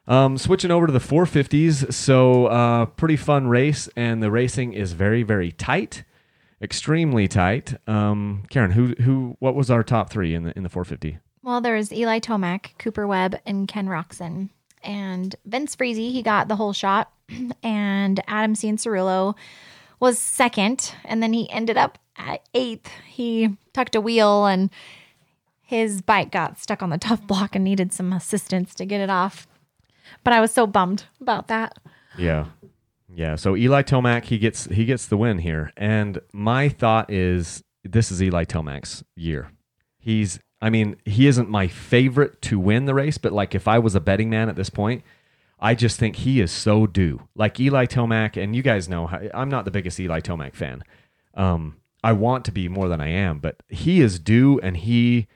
Um, 0.08 0.38
switching 0.38 0.70
over 0.70 0.86
to 0.86 0.92
the 0.92 1.00
450s, 1.00 1.92
so 1.92 2.46
uh, 2.46 2.86
pretty 2.86 3.16
fun 3.16 3.48
race, 3.48 3.88
and 3.96 4.22
the 4.22 4.30
racing 4.30 4.72
is 4.72 4.92
very, 4.92 5.24
very 5.24 5.50
tight, 5.50 6.04
extremely 6.62 7.26
tight. 7.26 7.74
Um, 7.88 8.44
Karen, 8.48 8.70
who, 8.70 8.94
who, 9.02 9.36
what 9.40 9.56
was 9.56 9.68
our 9.68 9.82
top 9.82 10.08
three 10.10 10.32
in 10.32 10.44
the 10.44 10.56
in 10.56 10.62
the 10.62 10.68
450? 10.68 11.18
Well, 11.42 11.60
there's 11.60 11.92
Eli 11.92 12.20
Tomac, 12.20 12.78
Cooper 12.78 13.06
Webb, 13.06 13.40
and 13.44 13.66
Ken 13.66 13.86
Roczen. 13.86 14.50
And 14.86 15.34
Vince 15.44 15.74
Friese, 15.74 15.96
he 15.96 16.22
got 16.22 16.48
the 16.48 16.56
whole 16.56 16.72
shot. 16.72 17.12
And 17.62 18.20
Adam 18.28 18.54
Cianciarulo 18.54 19.34
was 19.98 20.18
second. 20.18 20.94
And 21.04 21.22
then 21.22 21.32
he 21.32 21.50
ended 21.50 21.76
up 21.76 21.98
at 22.16 22.42
eighth. 22.54 22.90
He 23.06 23.56
tucked 23.72 23.94
a 23.94 24.00
wheel 24.00 24.46
and 24.46 24.70
his 25.60 26.00
bike 26.00 26.30
got 26.30 26.58
stuck 26.60 26.82
on 26.82 26.90
the 26.90 26.98
tough 26.98 27.22
mm. 27.22 27.26
block 27.26 27.56
and 27.56 27.64
needed 27.64 27.92
some 27.92 28.12
assistance 28.12 28.74
to 28.76 28.86
get 28.86 29.00
it 29.00 29.10
off. 29.10 29.48
But 30.22 30.32
I 30.32 30.40
was 30.40 30.52
so 30.52 30.66
bummed 30.66 31.04
about 31.20 31.48
that. 31.48 31.76
Yeah. 32.16 32.46
Yeah. 33.12 33.34
So 33.34 33.56
Eli 33.56 33.82
Tomac, 33.82 34.24
he 34.24 34.38
gets 34.38 34.66
he 34.66 34.84
gets 34.84 35.06
the 35.06 35.16
win 35.16 35.38
here. 35.38 35.72
And 35.76 36.20
my 36.32 36.68
thought 36.68 37.10
is 37.10 37.64
this 37.82 38.12
is 38.12 38.22
Eli 38.22 38.44
Tomac's 38.44 39.04
year. 39.16 39.50
He's 39.98 40.38
I 40.60 40.70
mean, 40.70 40.96
he 41.04 41.26
isn't 41.26 41.50
my 41.50 41.68
favorite 41.68 42.40
to 42.42 42.58
win 42.58 42.86
the 42.86 42.94
race, 42.94 43.18
but 43.18 43.32
like 43.32 43.54
if 43.54 43.68
I 43.68 43.78
was 43.78 43.94
a 43.94 44.00
betting 44.00 44.30
man 44.30 44.48
at 44.48 44.56
this 44.56 44.70
point, 44.70 45.02
I 45.58 45.74
just 45.74 45.98
think 45.98 46.16
he 46.16 46.40
is 46.40 46.50
so 46.50 46.86
due. 46.86 47.28
Like 47.34 47.58
Eli 47.60 47.86
Tomac, 47.86 48.42
and 48.42 48.54
you 48.54 48.62
guys 48.62 48.88
know 48.88 49.08
I'm 49.34 49.48
not 49.48 49.64
the 49.64 49.70
biggest 49.70 49.98
Eli 50.00 50.20
Tomac 50.20 50.54
fan. 50.54 50.82
Um, 51.34 51.76
I 52.02 52.12
want 52.12 52.44
to 52.46 52.52
be 52.52 52.68
more 52.68 52.88
than 52.88 53.00
I 53.00 53.08
am, 53.08 53.38
but 53.38 53.62
he 53.68 54.00
is 54.00 54.18
due, 54.18 54.60
and 54.60 54.76
he, 54.76 55.26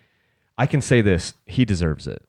I 0.56 0.66
can 0.66 0.80
say 0.80 1.00
this, 1.00 1.34
he 1.46 1.64
deserves 1.64 2.06
it. 2.06 2.22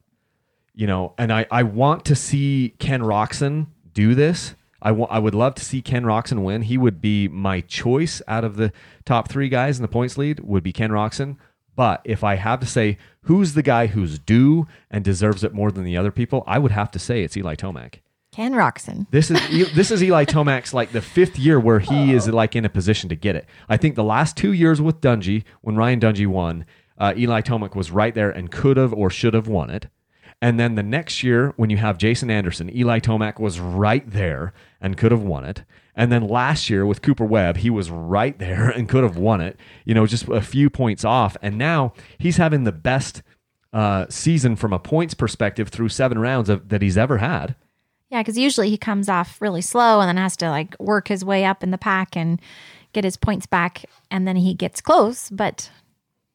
You 0.74 0.88
know, 0.88 1.14
and 1.18 1.32
I 1.34 1.46
I 1.52 1.64
want 1.64 2.06
to 2.06 2.16
see 2.16 2.76
Ken 2.80 3.02
Roczen 3.02 3.68
do 3.94 4.16
this. 4.16 4.56
I 4.82 4.90
I 4.90 5.20
would 5.20 5.36
love 5.36 5.56
to 5.56 5.66
see 5.66 5.82
Ken 5.82 6.04
Roczen 6.04 6.44
win. 6.44 6.64
He 6.64 6.78
would 6.78 7.02
be 7.02 7.28
my 7.28 7.62
choice 7.62 8.22
out 8.28 8.46
of 8.46 8.56
the 8.56 8.72
top 9.06 9.30
three 9.30 9.50
guys 9.50 9.78
in 9.78 9.82
the 9.82 9.90
points 9.90 10.18
lead. 10.18 10.40
Would 10.40 10.64
be 10.64 10.74
Ken 10.74 10.92
Roczen. 10.92 11.38
But 11.76 12.02
if 12.04 12.24
I 12.24 12.36
have 12.36 12.60
to 12.60 12.66
say 12.66 12.98
who's 13.24 13.54
the 13.54 13.64
guy 13.64 13.88
who's 13.88 14.20
due 14.20 14.68
and 14.90 15.04
deserves 15.04 15.44
it 15.44 15.54
more 15.54 15.72
than 15.72 15.84
the 15.84 15.98
other 15.98 16.12
people, 16.12 16.44
I 16.46 16.60
would 16.60 16.72
have 16.72 16.92
to 16.92 17.00
say 17.00 17.24
it's 17.24 17.38
Eli 17.38 17.56
Tomac. 17.56 18.00
Ken 18.32 18.54
Roczen. 18.54 19.08
This 19.12 19.30
is 19.30 19.74
this 19.74 19.92
is 19.92 20.02
Eli 20.02 20.24
Tomac's 20.24 20.74
like 20.74 20.94
the 20.94 21.02
fifth 21.02 21.38
year 21.38 21.60
where 21.60 21.80
he 21.80 22.14
is 22.14 22.30
like 22.30 22.56
in 22.56 22.64
a 22.64 22.70
position 22.70 23.10
to 23.10 23.16
get 23.16 23.36
it. 23.36 23.46
I 23.68 23.76
think 23.76 23.96
the 23.96 24.06
last 24.06 24.38
two 24.38 24.54
years 24.54 24.82
with 24.82 25.02
Dungey, 25.02 25.44
when 25.60 25.76
Ryan 25.76 26.00
Dungey 26.00 26.28
won, 26.28 26.66
uh, 26.98 27.14
Eli 27.18 27.42
Tomac 27.42 27.76
was 27.76 27.92
right 27.92 28.16
there 28.16 28.30
and 28.30 28.50
could 28.50 28.78
have 28.78 28.94
or 28.94 29.10
should 29.10 29.34
have 29.34 29.50
won 29.50 29.70
it. 29.70 29.88
And 30.42 30.60
then 30.60 30.76
the 30.76 30.84
next 30.84 31.24
year, 31.24 31.54
when 31.58 31.70
you 31.70 31.78
have 31.78 31.98
Jason 31.98 32.32
Anderson, 32.32 32.74
Eli 32.76 33.00
Tomac 33.00 33.38
was 33.38 33.60
right 33.60 34.10
there 34.10 34.54
and 34.80 34.98
could 34.98 35.12
have 35.12 35.22
won 35.22 35.44
it. 35.44 35.64
And 35.96 36.12
then 36.12 36.28
last 36.28 36.70
year 36.70 36.86
with 36.86 37.02
Cooper 37.02 37.26
Webb, 37.26 37.58
he 37.58 37.70
was 37.70 37.90
right 37.90 38.38
there 38.40 38.70
and 38.76 38.88
could 38.88 39.04
have 39.04 39.18
won 39.18 39.42
it, 39.42 39.60
you 39.86 39.94
know, 39.94 40.06
just 40.06 40.28
a 40.28 40.42
few 40.42 40.70
points 40.70 41.04
off. 41.04 41.38
And 41.42 41.58
now 41.58 41.94
he's 42.18 42.38
having 42.38 42.64
the 42.64 42.72
best 42.72 43.22
uh, 43.74 44.06
season 44.10 44.56
from 44.56 44.74
a 44.74 44.80
points 44.80 45.14
perspective 45.14 45.70
through 45.70 45.90
seven 45.90 46.20
rounds 46.20 46.50
of, 46.50 46.70
that 46.70 46.82
he's 46.82 46.98
ever 46.98 47.18
had. 47.18 47.56
Yeah, 48.10 48.22
because 48.22 48.38
usually 48.38 48.70
he 48.70 48.78
comes 48.78 49.08
off 49.08 49.42
really 49.42 49.62
slow 49.62 50.02
and 50.02 50.10
then 50.10 50.18
has 50.18 50.36
to 50.38 50.50
like 50.50 50.76
work 50.80 51.08
his 51.08 51.24
way 51.24 51.46
up 51.46 51.64
in 51.64 51.72
the 51.72 51.78
pack 51.78 52.18
and 52.18 52.42
get 52.92 53.06
his 53.06 53.16
points 53.16 53.46
back. 53.46 53.86
And 54.10 54.28
then 54.28 54.36
he 54.36 54.54
gets 54.54 54.82
close, 54.82 55.30
but 55.30 55.72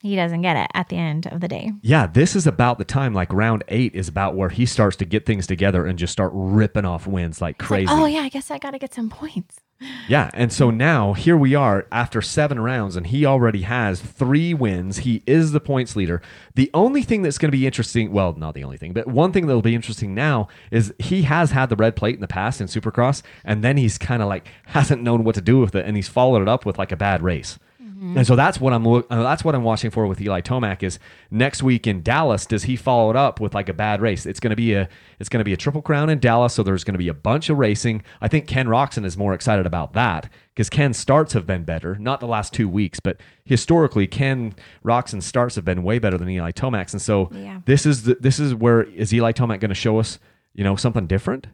he 0.06 0.16
doesn't 0.16 0.42
get 0.42 0.56
it 0.56 0.70
at 0.74 0.88
the 0.88 0.96
end 0.96 1.26
of 1.26 1.40
the 1.40 1.48
day. 1.48 1.72
Yeah, 1.82 2.06
this 2.06 2.34
is 2.36 2.46
about 2.46 2.78
the 2.78 2.84
time, 2.84 3.12
like 3.12 3.32
round 3.32 3.64
eight 3.68 3.94
is 3.94 4.08
about 4.08 4.34
where 4.34 4.48
he 4.48 4.66
starts 4.66 4.96
to 4.96 5.04
get 5.04 5.26
things 5.26 5.46
together 5.46 5.84
and 5.86 5.98
just 5.98 6.12
start 6.12 6.30
ripping 6.34 6.84
off 6.84 7.06
wins 7.06 7.40
like 7.40 7.58
crazy. 7.58 7.86
Like, 7.86 7.98
oh, 8.00 8.06
yeah, 8.06 8.20
I 8.20 8.28
guess 8.28 8.50
I 8.50 8.58
got 8.58 8.70
to 8.70 8.78
get 8.78 8.94
some 8.94 9.10
points. 9.10 9.60
Yeah, 10.08 10.30
and 10.34 10.52
so 10.52 10.70
now 10.70 11.12
here 11.14 11.36
we 11.36 11.54
are 11.54 11.86
after 11.90 12.22
seven 12.22 12.60
rounds, 12.60 12.96
and 12.96 13.08
he 13.08 13.26
already 13.26 13.62
has 13.62 14.00
three 14.00 14.54
wins. 14.54 14.98
He 14.98 15.22
is 15.26 15.52
the 15.52 15.60
points 15.60 15.96
leader. 15.96 16.22
The 16.54 16.70
only 16.72 17.02
thing 17.02 17.22
that's 17.22 17.38
going 17.38 17.50
to 17.50 17.56
be 17.56 17.66
interesting, 17.66 18.12
well, 18.12 18.32
not 18.34 18.54
the 18.54 18.64
only 18.64 18.78
thing, 18.78 18.92
but 18.92 19.06
one 19.06 19.32
thing 19.32 19.46
that'll 19.46 19.62
be 19.62 19.74
interesting 19.74 20.14
now 20.14 20.48
is 20.70 20.94
he 20.98 21.22
has 21.22 21.50
had 21.50 21.68
the 21.68 21.76
red 21.76 21.96
plate 21.96 22.14
in 22.14 22.20
the 22.20 22.28
past 22.28 22.60
in 22.60 22.68
Supercross, 22.68 23.22
and 23.44 23.62
then 23.62 23.76
he's 23.76 23.98
kind 23.98 24.22
of 24.22 24.28
like 24.28 24.48
hasn't 24.66 25.02
known 25.02 25.24
what 25.24 25.34
to 25.34 25.40
do 25.40 25.58
with 25.58 25.74
it, 25.74 25.84
and 25.84 25.96
he's 25.96 26.08
followed 26.08 26.40
it 26.40 26.48
up 26.48 26.64
with 26.64 26.78
like 26.78 26.92
a 26.92 26.96
bad 26.96 27.22
race. 27.22 27.58
And 27.98 28.26
so 28.26 28.36
that's 28.36 28.60
what 28.60 28.72
I'm 28.74 28.86
uh, 28.86 29.02
that's 29.08 29.42
what 29.42 29.54
I'm 29.54 29.62
watching 29.64 29.90
for 29.90 30.06
with 30.06 30.20
Eli 30.20 30.42
Tomac 30.42 30.82
is 30.82 30.98
next 31.30 31.62
week 31.62 31.86
in 31.86 32.02
Dallas. 32.02 32.44
Does 32.44 32.64
he 32.64 32.76
follow 32.76 33.08
it 33.10 33.16
up 33.16 33.40
with 33.40 33.54
like 33.54 33.68
a 33.70 33.72
bad 33.72 34.02
race? 34.02 34.26
It's 34.26 34.38
going 34.38 34.50
to 34.50 34.56
be 34.56 34.74
a 34.74 34.88
it's 35.18 35.28
going 35.30 35.40
to 35.40 35.44
be 35.44 35.52
a 35.54 35.56
triple 35.56 35.80
crown 35.80 36.10
in 36.10 36.18
Dallas, 36.18 36.52
so 36.52 36.62
there's 36.62 36.84
going 36.84 36.94
to 36.94 36.98
be 36.98 37.08
a 37.08 37.14
bunch 37.14 37.48
of 37.48 37.56
racing. 37.58 38.02
I 38.20 38.28
think 38.28 38.46
Ken 38.46 38.66
Roczen 38.66 39.04
is 39.06 39.16
more 39.16 39.32
excited 39.32 39.64
about 39.66 39.94
that 39.94 40.30
because 40.54 40.68
Ken's 40.68 40.98
starts 40.98 41.32
have 41.32 41.46
been 41.46 41.64
better, 41.64 41.96
not 41.96 42.20
the 42.20 42.26
last 42.26 42.52
two 42.52 42.68
weeks, 42.68 43.00
but 43.00 43.18
historically 43.44 44.06
Ken 44.06 44.54
Roczen's 44.84 45.24
starts 45.24 45.54
have 45.54 45.64
been 45.64 45.82
way 45.82 45.98
better 45.98 46.18
than 46.18 46.28
Eli 46.28 46.52
Tomac's, 46.52 46.92
and 46.92 47.00
so 47.00 47.30
Yeah. 47.32 47.60
this 47.64 47.86
is 47.86 48.02
the, 48.02 48.16
this 48.20 48.38
is 48.38 48.54
where 48.54 48.82
is 48.82 49.14
Eli 49.14 49.32
Tomac 49.32 49.60
going 49.60 49.68
to 49.70 49.74
show 49.74 49.98
us 49.98 50.18
you 50.54 50.64
know 50.64 50.76
something 50.76 51.06
different? 51.06 51.46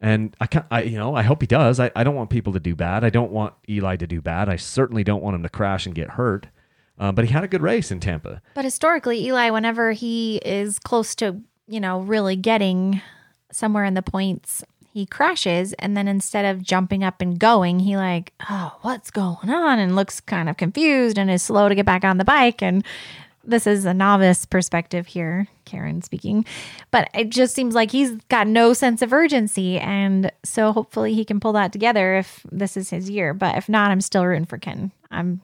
And 0.00 0.34
I 0.40 0.46
can't, 0.46 0.64
I, 0.70 0.82
you 0.82 0.96
know, 0.96 1.14
I 1.14 1.22
hope 1.22 1.42
he 1.42 1.46
does. 1.46 1.78
I, 1.78 1.90
I 1.94 2.04
don't 2.04 2.14
want 2.14 2.30
people 2.30 2.54
to 2.54 2.60
do 2.60 2.74
bad. 2.74 3.04
I 3.04 3.10
don't 3.10 3.30
want 3.30 3.54
Eli 3.68 3.96
to 3.96 4.06
do 4.06 4.22
bad. 4.22 4.48
I 4.48 4.56
certainly 4.56 5.04
don't 5.04 5.22
want 5.22 5.36
him 5.36 5.42
to 5.42 5.48
crash 5.48 5.84
and 5.84 5.94
get 5.94 6.10
hurt. 6.10 6.46
Um, 6.98 7.14
but 7.14 7.24
he 7.24 7.32
had 7.32 7.44
a 7.44 7.48
good 7.48 7.62
race 7.62 7.90
in 7.90 8.00
Tampa. 8.00 8.42
But 8.54 8.64
historically, 8.64 9.24
Eli, 9.26 9.50
whenever 9.50 9.92
he 9.92 10.36
is 10.44 10.78
close 10.78 11.14
to, 11.16 11.40
you 11.66 11.80
know, 11.80 12.00
really 12.00 12.36
getting 12.36 13.00
somewhere 13.52 13.84
in 13.84 13.94
the 13.94 14.02
points, 14.02 14.62
he 14.92 15.06
crashes. 15.06 15.72
And 15.74 15.96
then 15.96 16.08
instead 16.08 16.44
of 16.44 16.62
jumping 16.62 17.04
up 17.04 17.20
and 17.20 17.38
going, 17.38 17.80
he 17.80 17.96
like, 17.96 18.32
oh, 18.48 18.76
what's 18.82 19.10
going 19.10 19.48
on? 19.48 19.78
And 19.78 19.96
looks 19.96 20.20
kind 20.20 20.48
of 20.48 20.56
confused 20.56 21.18
and 21.18 21.30
is 21.30 21.42
slow 21.42 21.68
to 21.68 21.74
get 21.74 21.86
back 21.86 22.04
on 22.04 22.18
the 22.18 22.24
bike. 22.24 22.62
And 22.62 22.84
this 23.44 23.66
is 23.66 23.84
a 23.84 23.94
novice 23.94 24.44
perspective 24.44 25.06
here, 25.06 25.46
Karen 25.64 26.02
speaking. 26.02 26.44
But 26.90 27.08
it 27.14 27.30
just 27.30 27.54
seems 27.54 27.74
like 27.74 27.90
he's 27.90 28.12
got 28.28 28.46
no 28.46 28.72
sense 28.72 29.02
of 29.02 29.12
urgency. 29.12 29.78
And 29.78 30.30
so 30.44 30.72
hopefully 30.72 31.14
he 31.14 31.24
can 31.24 31.40
pull 31.40 31.52
that 31.54 31.72
together 31.72 32.16
if 32.16 32.44
this 32.50 32.76
is 32.76 32.90
his 32.90 33.08
year. 33.08 33.34
But 33.34 33.56
if 33.56 33.68
not, 33.68 33.90
I'm 33.90 34.00
still 34.00 34.26
rooting 34.26 34.46
for 34.46 34.58
Ken. 34.58 34.92
I'm 35.10 35.40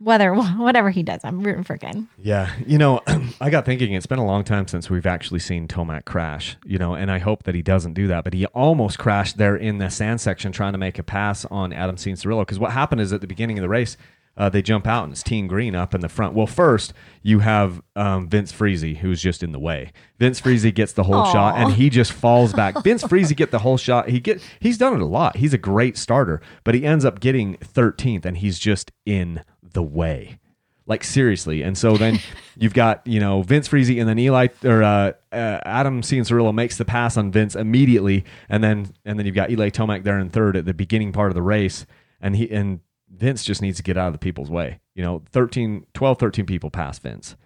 whether 0.00 0.32
whatever 0.56 0.90
he 0.90 1.02
does, 1.02 1.20
I'm 1.24 1.40
rooting 1.42 1.64
for 1.64 1.76
Ken. 1.76 2.08
Yeah, 2.22 2.50
you 2.66 2.78
know, 2.78 3.00
I 3.40 3.50
got 3.50 3.64
thinking 3.64 3.92
it's 3.92 4.06
been 4.06 4.18
a 4.18 4.26
long 4.26 4.44
time 4.44 4.68
since 4.68 4.88
we've 4.88 5.06
actually 5.06 5.40
seen 5.40 5.68
Tomac 5.68 6.04
crash, 6.04 6.56
you 6.64 6.78
know, 6.78 6.94
and 6.94 7.10
I 7.10 7.18
hope 7.18 7.44
that 7.44 7.54
he 7.54 7.62
doesn't 7.62 7.94
do 7.94 8.06
that. 8.08 8.24
But 8.24 8.34
he 8.34 8.46
almost 8.46 8.98
crashed 8.98 9.38
there 9.38 9.56
in 9.56 9.78
the 9.78 9.90
sand 9.90 10.20
section 10.20 10.52
trying 10.52 10.72
to 10.72 10.78
make 10.78 10.98
a 10.98 11.02
pass 11.02 11.44
on 11.46 11.72
Adam 11.72 11.96
Cianciarulo 11.96 12.42
because 12.42 12.58
what 12.58 12.72
happened 12.72 13.00
is 13.00 13.12
at 13.12 13.20
the 13.20 13.26
beginning 13.26 13.58
of 13.58 13.62
the 13.62 13.68
race, 13.68 13.96
uh, 14.38 14.48
they 14.48 14.62
jump 14.62 14.86
out 14.86 15.04
and 15.04 15.12
it's 15.12 15.22
Team 15.22 15.48
Green 15.48 15.74
up 15.74 15.94
in 15.94 16.00
the 16.00 16.08
front. 16.08 16.32
Well, 16.32 16.46
first 16.46 16.94
you 17.22 17.40
have 17.40 17.82
um, 17.96 18.28
Vince 18.28 18.52
Friese 18.52 18.98
who's 18.98 19.20
just 19.20 19.42
in 19.42 19.50
the 19.50 19.58
way. 19.58 19.92
Vince 20.18 20.38
Friese 20.38 20.70
gets 20.72 20.92
the 20.92 21.02
whole 21.02 21.16
Aw. 21.16 21.32
shot 21.32 21.58
and 21.58 21.72
he 21.72 21.90
just 21.90 22.12
falls 22.12 22.52
back. 22.52 22.82
Vince 22.84 23.02
Friese 23.02 23.32
get 23.32 23.50
the 23.50 23.58
whole 23.58 23.76
shot. 23.76 24.08
He 24.08 24.20
get 24.20 24.40
he's 24.60 24.78
done 24.78 24.94
it 24.94 25.00
a 25.02 25.06
lot. 25.06 25.36
He's 25.36 25.52
a 25.52 25.58
great 25.58 25.98
starter, 25.98 26.40
but 26.62 26.74
he 26.76 26.86
ends 26.86 27.04
up 27.04 27.18
getting 27.18 27.56
13th 27.56 28.24
and 28.24 28.36
he's 28.36 28.58
just 28.60 28.92
in 29.04 29.42
the 29.62 29.82
way. 29.82 30.38
Like 30.86 31.04
seriously, 31.04 31.60
and 31.60 31.76
so 31.76 31.98
then 31.98 32.18
you've 32.56 32.72
got 32.72 33.06
you 33.06 33.20
know 33.20 33.42
Vince 33.42 33.68
Friese, 33.68 33.90
and 33.90 34.08
then 34.08 34.18
Eli 34.18 34.46
or 34.64 34.82
uh, 34.82 35.12
uh, 35.30 35.60
Adam 35.66 36.00
Cianciarulo 36.00 36.54
makes 36.54 36.78
the 36.78 36.86
pass 36.86 37.18
on 37.18 37.30
Vince 37.30 37.54
immediately, 37.54 38.24
and 38.48 38.64
then 38.64 38.94
and 39.04 39.18
then 39.18 39.26
you've 39.26 39.34
got 39.34 39.50
Eli 39.50 39.68
Tomac 39.68 40.04
there 40.04 40.18
in 40.18 40.30
third 40.30 40.56
at 40.56 40.64
the 40.64 40.72
beginning 40.72 41.12
part 41.12 41.30
of 41.30 41.34
the 41.34 41.42
race, 41.42 41.84
and 42.22 42.34
he 42.36 42.50
and 42.50 42.80
Vince 43.18 43.44
just 43.44 43.62
needs 43.62 43.76
to 43.78 43.82
get 43.82 43.96
out 43.96 44.08
of 44.08 44.12
the 44.12 44.18
people's 44.18 44.50
way. 44.50 44.80
You 44.94 45.02
know, 45.02 45.22
13, 45.32 45.86
12, 45.94 46.18
13 46.18 46.46
people 46.46 46.70
pass 46.70 46.98
Vince. 46.98 47.36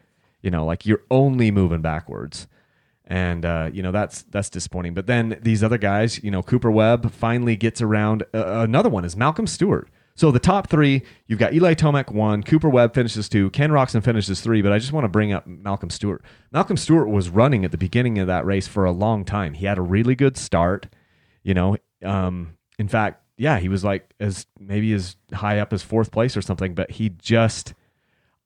You 0.43 0.51
know, 0.51 0.65
like 0.65 0.87
you're 0.87 1.03
only 1.11 1.51
moving 1.51 1.81
backwards. 1.81 2.47
And 3.05 3.45
uh, 3.45 3.69
you 3.73 3.83
know 3.83 3.91
that's 3.91 4.23
that's 4.23 4.49
disappointing. 4.49 4.95
But 4.95 5.07
then 5.07 5.39
these 5.43 5.63
other 5.63 5.77
guys, 5.77 6.23
you 6.23 6.31
know, 6.31 6.43
Cooper 6.43 6.71
Webb 6.71 7.11
finally 7.13 7.57
gets 7.57 7.83
around. 7.83 8.23
Uh, 8.33 8.61
another 8.61 8.89
one 8.89 9.05
is 9.05 9.17
Malcolm 9.17 9.47
Stewart. 9.47 9.91
So 10.15 10.31
the 10.31 10.39
top 10.39 10.69
three, 10.69 11.03
you've 11.27 11.39
got 11.39 11.55
Eli 11.55 11.75
Tomac 11.75 12.13
one, 12.13 12.43
Cooper 12.43 12.69
Webb 12.69 12.95
finishes 12.95 13.29
two, 13.29 13.51
Ken 13.51 13.71
Roczen 13.71 14.05
finishes 14.05 14.41
three. 14.41 14.63
But 14.63 14.73
I 14.73 14.79
just 14.79 14.93
want 14.93 15.05
to 15.05 15.09
bring 15.09 15.33
up 15.33 15.47
Malcolm 15.47 15.91
Stewart. 15.91 16.23
Malcolm 16.53 16.77
Stewart 16.77 17.09
was 17.09 17.29
running 17.29 17.65
at 17.65 17.71
the 17.71 17.79
beginning 17.79 18.19
of 18.19 18.27
that 18.29 18.45
race 18.47 18.69
for 18.69 18.85
a 18.85 18.93
long 18.93 19.25
time. 19.25 19.55
He 19.55 19.67
had 19.67 19.79
a 19.79 19.83
really 19.83 20.15
good 20.15 20.37
start. 20.37 20.87
You 21.43 21.55
know, 21.55 21.77
um, 22.05 22.57
in 22.79 22.89
fact, 22.89 23.22
yeah, 23.43 23.59
he 23.59 23.69
was 23.69 23.83
like 23.83 24.09
as 24.21 24.47
maybe 24.61 24.93
as 24.93 25.17
high 25.35 25.59
up 25.59 25.73
as 25.73 25.83
fourth 25.83 26.13
place 26.13 26.37
or 26.37 26.43
something. 26.43 26.75
But 26.75 26.93
he 26.93 27.09
just 27.09 27.75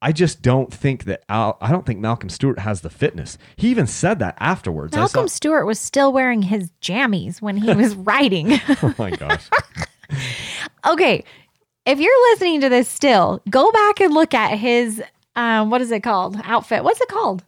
I 0.00 0.10
just 0.10 0.40
don't 0.40 0.72
think 0.72 1.04
that 1.04 1.22
Al, 1.28 1.58
I 1.60 1.70
don't 1.70 1.84
think 1.84 2.00
Malcolm 2.00 2.30
Stewart 2.30 2.60
has 2.60 2.80
the 2.80 2.88
fitness. 2.88 3.36
He 3.56 3.68
even 3.68 3.86
said 3.86 4.20
that 4.20 4.38
afterwards. 4.40 4.96
Malcolm 4.96 5.28
saw- 5.28 5.34
Stewart 5.34 5.66
was 5.66 5.78
still 5.78 6.14
wearing 6.14 6.40
his 6.40 6.70
jammies 6.80 7.42
when 7.42 7.58
he 7.58 7.74
was 7.74 7.94
riding. 8.14 8.52
oh 8.82 8.94
my 8.96 9.10
gosh. 9.10 9.50
okay, 10.86 11.22
if 11.84 12.00
you're 12.00 12.30
listening 12.32 12.62
to 12.62 12.70
this 12.70 12.88
still, 12.88 13.42
go 13.50 13.70
back 13.70 14.00
and 14.00 14.14
look 14.14 14.32
at 14.32 14.58
his 14.58 15.02
um, 15.34 15.68
what 15.68 15.82
is 15.82 15.90
it 15.90 16.02
called? 16.02 16.40
Outfit. 16.42 16.84
What's 16.84 17.02
it 17.02 17.08
called? 17.08 17.44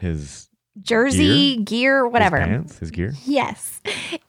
His, 0.00 0.50
Jersey, 0.80 1.56
gear, 1.58 2.06
whatever. 2.08 2.38
his 2.38 2.46
pants, 2.46 2.78
his 2.78 2.90
gear. 2.90 3.12
Yes. 3.24 3.80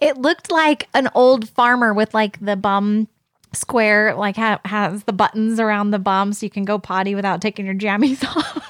It 0.02 0.18
looked 0.18 0.52
like 0.52 0.90
an 0.94 1.10
old 1.16 1.48
farmer 1.50 1.94
with 1.94 2.14
like 2.14 2.40
the 2.44 2.56
bum 2.56 3.08
square, 3.54 4.14
like 4.16 4.36
ha- 4.36 4.60
has 4.66 5.04
the 5.06 5.14
buttons 5.14 5.60
around 5.60 5.92
the 5.92 6.00
bum 6.00 6.34
so 6.34 6.46
you 6.46 6.50
can 6.50 6.66
go 6.66 6.78
potty 6.78 7.16
without 7.16 7.42
taking 7.42 7.66
your 7.66 7.76
jammies 7.76 8.24
off. 8.36 8.70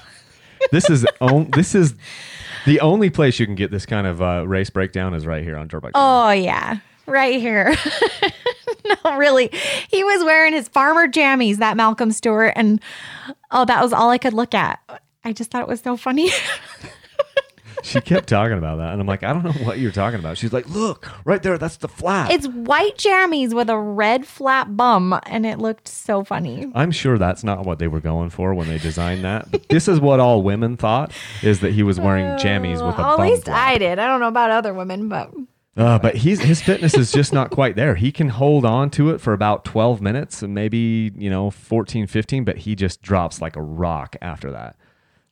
This 0.72 0.90
is 0.90 1.06
on, 1.20 1.50
this 1.52 1.74
is 1.74 1.96
the 2.66 2.80
only 2.80 3.10
place 3.10 3.40
you 3.40 3.46
can 3.46 3.56
get 3.56 3.72
this 3.72 3.86
kind 3.86 4.08
of 4.08 4.22
uh, 4.22 4.48
race 4.48 4.70
breakdown 4.70 5.14
is 5.14 5.26
right 5.26 5.44
here 5.44 5.58
on 5.58 5.68
Dirt 5.68 5.82
Bike. 5.82 5.92
Oh, 5.96 6.32
yeah. 6.32 6.78
Right 7.06 7.40
here. 7.40 7.76
no, 9.04 9.18
really. 9.18 9.50
He 9.90 10.04
was 10.04 10.24
wearing 10.24 10.54
his 10.54 10.70
farmer 10.70 11.08
jammies, 11.08 11.58
that 11.58 11.76
Malcolm 11.76 12.12
Stewart. 12.12 12.54
And 12.56 12.80
oh, 13.52 13.66
that 13.66 13.82
was 13.82 13.92
all 13.92 14.10
I 14.10 14.18
could 14.18 14.34
look 14.34 14.54
at. 14.54 14.80
I 15.26 15.34
just 15.34 15.52
thought 15.52 15.62
it 15.62 15.68
was 15.68 15.82
so 15.82 15.98
funny. 15.98 16.30
She 17.84 18.02
kept 18.02 18.28
talking 18.30 18.58
about 18.58 18.78
that, 18.78 18.94
and 18.94 19.02
I'm 19.02 19.08
like, 19.08 19.24
I 19.24 19.34
don't 19.34 19.44
know 19.44 19.66
what 19.66 19.78
you're 19.78 19.92
talking 19.92 20.20
about. 20.20 20.38
She's 20.38 20.54
like, 20.54 20.68
look 20.70 21.08
right 21.26 21.44
there, 21.44 21.58
that's 21.58 21.78
the 21.78 21.88
flap. 21.88 22.32
it's 22.32 22.48
white 22.48 22.98
jammies 22.98 23.54
with 23.54 23.70
a 23.70 23.78
red 23.78 24.26
flat 24.26 24.76
bum. 24.76 25.20
And 25.26 25.46
it 25.46 25.60
looked 25.60 25.88
so 25.88 26.24
funny. 26.24 26.72
I'm 26.74 26.92
sure 26.92 27.18
that's 27.18 27.44
not 27.44 27.66
what 27.66 27.80
they 27.80 27.88
were 27.88 28.00
going 28.00 28.30
for 28.30 28.54
when 28.54 28.68
they 28.68 28.78
designed 28.78 29.24
that. 29.26 29.52
But 29.52 29.68
this 29.70 29.88
is 29.88 30.00
what 30.00 30.20
all 30.20 30.42
women 30.42 30.78
thought 30.78 31.12
is 31.42 31.60
that 31.60 31.74
he 31.74 31.84
was 31.84 32.00
wearing 32.00 32.26
jammies 32.38 32.74
with 32.86 32.96
a 32.96 33.02
Well, 33.02 33.18
bum 33.18 33.22
at 33.22 33.30
least 33.30 33.46
flap. 33.46 33.68
I 33.68 33.78
did. 33.78 34.00
I 34.00 34.08
don't 34.08 34.20
know 34.20 34.28
about 34.30 34.50
other 34.52 34.74
women, 34.74 35.10
but 35.10 35.32
Uh, 35.76 36.00
but 36.00 36.16
he's 36.16 36.40
his 36.40 36.62
fitness 36.62 36.94
is 36.94 37.12
just 37.12 37.34
not 37.34 37.50
quite 37.50 37.76
there. 37.76 37.96
He 37.96 38.12
can 38.12 38.30
hold 38.30 38.64
on 38.64 38.90
to 38.92 39.10
it 39.10 39.20
for 39.20 39.34
about 39.34 39.66
12 39.66 40.02
minutes 40.02 40.42
and 40.42 40.54
maybe, 40.54 41.12
you 41.18 41.30
know, 41.30 41.50
14, 41.50 42.08
15, 42.08 42.44
but 42.46 42.60
he 42.60 42.76
just 42.76 43.02
drops 43.02 43.42
like 43.42 43.56
a 43.56 43.62
rock 43.62 44.16
after 44.22 44.52
that. 44.52 44.76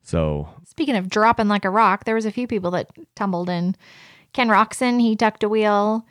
So, 0.02 0.48
Speaking 0.64 0.96
of 0.96 1.08
dropping 1.08 1.48
like 1.48 1.64
a 1.64 1.70
rock, 1.70 2.04
there 2.04 2.14
was 2.14 2.26
a 2.26 2.32
few 2.32 2.46
people 2.46 2.70
that 2.72 2.90
tumbled 3.14 3.48
in. 3.48 3.76
Ken 4.32 4.48
Roczen, 4.48 5.00
he 5.00 5.14
tucked 5.16 5.42
a 5.42 5.48
wheel. 5.48 6.06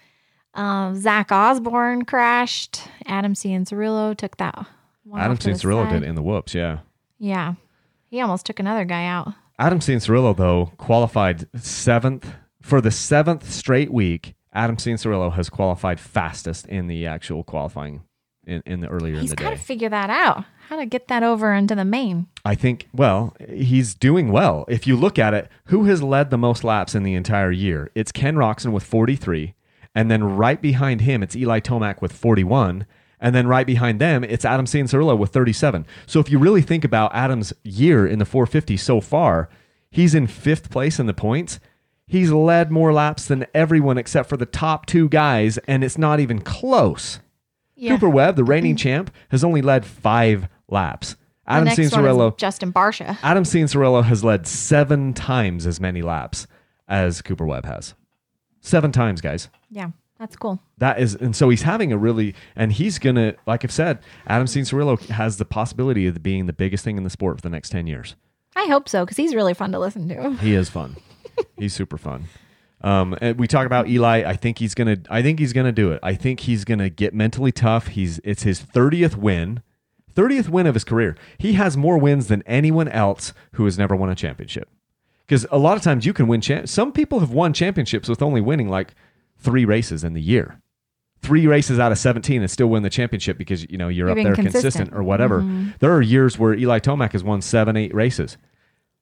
Um, 0.53 0.99
Zach 0.99 1.31
Osborne 1.31 2.03
crashed. 2.03 2.81
Adam 3.05 3.33
Cianciarulo 3.33 4.15
took 4.15 4.37
that 4.37 4.65
one. 5.03 5.21
Adam 5.21 5.37
the 5.37 5.89
did 5.89 6.03
in 6.03 6.15
the 6.15 6.21
whoops, 6.21 6.53
yeah. 6.53 6.79
Yeah. 7.19 7.55
He 8.09 8.21
almost 8.21 8.45
took 8.45 8.59
another 8.59 8.85
guy 8.85 9.05
out. 9.05 9.33
Adam 9.57 9.79
Cianciarulo, 9.79 10.35
though, 10.35 10.71
qualified 10.77 11.47
seventh 11.55 12.33
for 12.61 12.81
the 12.81 12.91
seventh 12.91 13.51
straight 13.51 13.91
week. 13.91 14.35
Adam 14.53 14.75
Cianciarulo 14.75 15.33
has 15.33 15.49
qualified 15.49 15.99
fastest 15.99 16.67
in 16.67 16.87
the 16.87 17.05
actual 17.05 17.43
qualifying 17.43 18.01
in, 18.45 18.61
in 18.65 18.81
the 18.81 18.87
earlier 18.87 19.15
in 19.15 19.21
He's 19.21 19.29
the 19.29 19.35
got 19.35 19.51
to 19.51 19.57
figure 19.57 19.89
that 19.89 20.09
out. 20.09 20.43
How 20.71 20.77
to 20.77 20.85
get 20.85 21.09
that 21.09 21.21
over 21.21 21.53
into 21.53 21.75
the 21.75 21.83
main. 21.83 22.27
I 22.45 22.55
think, 22.55 22.87
well, 22.93 23.35
he's 23.49 23.93
doing 23.93 24.31
well. 24.31 24.63
If 24.69 24.87
you 24.87 24.95
look 24.95 25.19
at 25.19 25.33
it, 25.33 25.49
who 25.65 25.83
has 25.83 26.01
led 26.01 26.29
the 26.29 26.37
most 26.37 26.63
laps 26.63 26.95
in 26.95 27.03
the 27.03 27.13
entire 27.13 27.51
year? 27.51 27.91
It's 27.93 28.13
Ken 28.13 28.37
Roczen 28.37 28.71
with 28.71 28.83
43. 28.83 29.53
And 29.93 30.09
then 30.09 30.23
right 30.23 30.61
behind 30.61 31.01
him, 31.01 31.23
it's 31.23 31.35
Eli 31.35 31.59
Tomac 31.59 32.01
with 32.01 32.13
41. 32.13 32.85
And 33.19 33.35
then 33.35 33.47
right 33.47 33.67
behind 33.67 33.99
them, 33.99 34.23
it's 34.23 34.45
Adam 34.45 34.65
Cianciarulo 34.65 35.17
with 35.17 35.31
37. 35.31 35.85
So 36.05 36.21
if 36.21 36.31
you 36.31 36.39
really 36.39 36.61
think 36.61 36.85
about 36.85 37.13
Adam's 37.13 37.51
year 37.63 38.07
in 38.07 38.19
the 38.19 38.25
450 38.25 38.77
so 38.77 39.01
far, 39.01 39.49
he's 39.89 40.15
in 40.15 40.25
fifth 40.25 40.69
place 40.69 40.99
in 40.99 41.05
the 41.05 41.13
points. 41.13 41.59
He's 42.07 42.31
led 42.31 42.71
more 42.71 42.93
laps 42.93 43.25
than 43.25 43.45
everyone 43.53 43.97
except 43.97 44.29
for 44.29 44.37
the 44.37 44.45
top 44.45 44.85
two 44.85 45.09
guys, 45.09 45.57
and 45.67 45.83
it's 45.83 45.97
not 45.97 46.21
even 46.21 46.39
close. 46.39 47.19
Yeah. 47.75 47.95
Cooper 47.95 48.09
Webb, 48.09 48.35
the 48.37 48.43
reigning 48.43 48.75
champ, 48.75 49.11
has 49.31 49.43
only 49.43 49.61
led 49.61 49.85
five 49.85 50.47
laps. 50.71 51.15
The 51.45 51.53
Adam 51.53 51.65
next 51.65 51.91
one 51.91 52.05
is 52.05 52.33
Justin 52.37 52.71
Barcia. 52.71 53.17
Adam 53.23 53.43
Cianciarulo 53.43 54.03
has 54.03 54.23
led 54.23 54.47
seven 54.47 55.13
times 55.13 55.65
as 55.65 55.79
many 55.79 56.01
laps 56.01 56.47
as 56.87 57.21
Cooper 57.21 57.45
Webb 57.45 57.65
has. 57.65 57.93
Seven 58.61 58.91
times, 58.91 59.21
guys. 59.21 59.49
Yeah, 59.69 59.89
that's 60.19 60.35
cool. 60.35 60.59
That 60.77 60.99
is, 60.99 61.15
and 61.15 61.35
so 61.35 61.49
he's 61.49 61.63
having 61.63 61.91
a 61.91 61.97
really, 61.97 62.35
and 62.55 62.71
he's 62.71 62.99
gonna, 62.99 63.35
like 63.47 63.63
I've 63.63 63.71
said, 63.71 63.99
Adam 64.27 64.45
Cianciarulo 64.45 64.99
has 65.07 65.37
the 65.37 65.45
possibility 65.45 66.05
of 66.07 66.21
being 66.21 66.45
the 66.45 66.53
biggest 66.53 66.83
thing 66.83 66.97
in 66.97 67.03
the 67.03 67.09
sport 67.09 67.37
for 67.37 67.41
the 67.41 67.49
next 67.49 67.69
ten 67.69 67.87
years. 67.87 68.15
I 68.55 68.65
hope 68.65 68.87
so 68.87 69.03
because 69.03 69.17
he's 69.17 69.33
really 69.33 69.53
fun 69.53 69.71
to 69.71 69.79
listen 69.79 70.07
to. 70.09 70.33
He 70.33 70.53
is 70.53 70.69
fun. 70.69 70.95
he's 71.57 71.73
super 71.73 71.97
fun. 71.97 72.25
Um, 72.83 73.15
and 73.21 73.39
we 73.39 73.47
talk 73.47 73.65
about 73.65 73.87
Eli. 73.87 74.23
I 74.27 74.35
think 74.35 74.59
he's 74.59 74.73
gonna. 74.75 74.97
I 75.09 75.21
think 75.21 75.39
he's 75.39 75.53
gonna 75.53 75.71
do 75.71 75.91
it. 75.91 75.99
I 76.03 76.15
think 76.15 76.41
he's 76.41 76.65
gonna 76.65 76.89
get 76.89 77.13
mentally 77.13 77.51
tough. 77.51 77.87
He's. 77.87 78.19
It's 78.23 78.43
his 78.43 78.59
thirtieth 78.59 79.17
win, 79.17 79.61
thirtieth 80.15 80.49
win 80.49 80.67
of 80.67 80.73
his 80.75 80.83
career. 80.83 81.15
He 81.37 81.53
has 81.53 81.75
more 81.77 81.97
wins 81.97 82.27
than 82.27 82.43
anyone 82.45 82.87
else 82.87 83.33
who 83.53 83.65
has 83.65 83.77
never 83.77 83.95
won 83.95 84.09
a 84.09 84.15
championship. 84.15 84.69
Because 85.27 85.45
a 85.51 85.57
lot 85.57 85.77
of 85.77 85.83
times 85.83 86.05
you 86.05 86.13
can 86.13 86.27
win. 86.27 86.41
Champ- 86.41 86.67
Some 86.67 86.91
people 86.91 87.19
have 87.19 87.31
won 87.31 87.53
championships 87.53 88.09
with 88.09 88.21
only 88.21 88.41
winning 88.41 88.67
like 88.69 88.93
three 89.37 89.65
races 89.65 90.03
in 90.03 90.13
the 90.13 90.21
year. 90.21 90.61
Three 91.21 91.45
races 91.47 91.79
out 91.79 91.91
of 91.91 91.97
seventeen 91.99 92.41
and 92.41 92.49
still 92.49 92.67
win 92.67 92.83
the 92.83 92.89
championship 92.89 93.37
because 93.37 93.69
you 93.69 93.77
know 93.77 93.87
you're, 93.87 94.07
You're 94.09 94.17
up 94.17 94.23
there 94.23 94.35
consistent. 94.35 94.63
consistent 94.63 94.93
or 94.93 95.03
whatever. 95.03 95.41
Mm-hmm. 95.41 95.69
There 95.79 95.93
are 95.93 96.01
years 96.01 96.37
where 96.39 96.53
Eli 96.55 96.79
Tomac 96.79 97.11
has 97.13 97.23
won 97.23 97.41
seven, 97.41 97.77
eight 97.77 97.93
races 97.93 98.37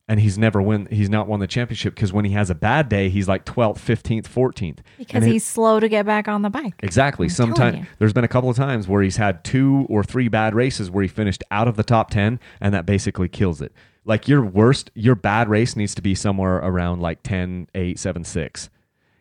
and 0.10 0.20
he's 0.20 0.38
never 0.38 0.62
win 0.62 0.88
he's 0.92 1.10
not 1.10 1.28
won 1.28 1.40
the 1.40 1.48
championship 1.48 1.96
because 1.96 2.12
when 2.12 2.26
he 2.26 2.32
has 2.32 2.50
a 2.50 2.56
bad 2.56 2.90
day 2.90 3.08
he's 3.08 3.28
like 3.30 3.46
12th 3.46 3.78
15th 3.78 4.28
14th 4.28 4.80
Because 4.98 5.24
it- 5.26 5.32
he's 5.32 5.46
slow 5.46 5.80
to 5.80 5.88
get 5.88 6.06
back 6.06 6.28
on 6.28 6.42
the 6.42 6.50
bike. 6.50 6.74
exactly. 6.84 7.30
Sometimes 7.30 7.88
there's 8.00 8.12
been 8.12 8.26
a 8.26 8.28
couple 8.28 8.50
of 8.50 8.58
times 8.58 8.88
where 8.88 9.02
he's 9.02 9.16
had 9.18 9.44
two 9.46 9.86
or 9.88 10.04
three 10.04 10.28
bad 10.28 10.54
races 10.56 10.92
where 10.92 11.04
he 11.04 11.08
finished 11.08 11.44
out 11.52 11.68
of 11.70 11.78
the 11.78 11.84
top 11.84 12.10
10 12.10 12.40
and 12.60 12.74
that 12.74 12.86
basically 12.86 13.30
kills 13.30 13.62
it. 13.62 13.72
Like 14.04 14.28
your 14.28 14.44
worst 14.44 14.90
your 14.96 15.16
bad 15.16 15.48
race 15.48 15.76
needs 15.76 15.94
to 15.96 16.02
be 16.02 16.16
somewhere 16.16 16.58
around 16.58 17.00
like 17.02 17.22
10 17.24 17.68
8 17.76 17.98
7 18.00 18.24
6 18.26 18.70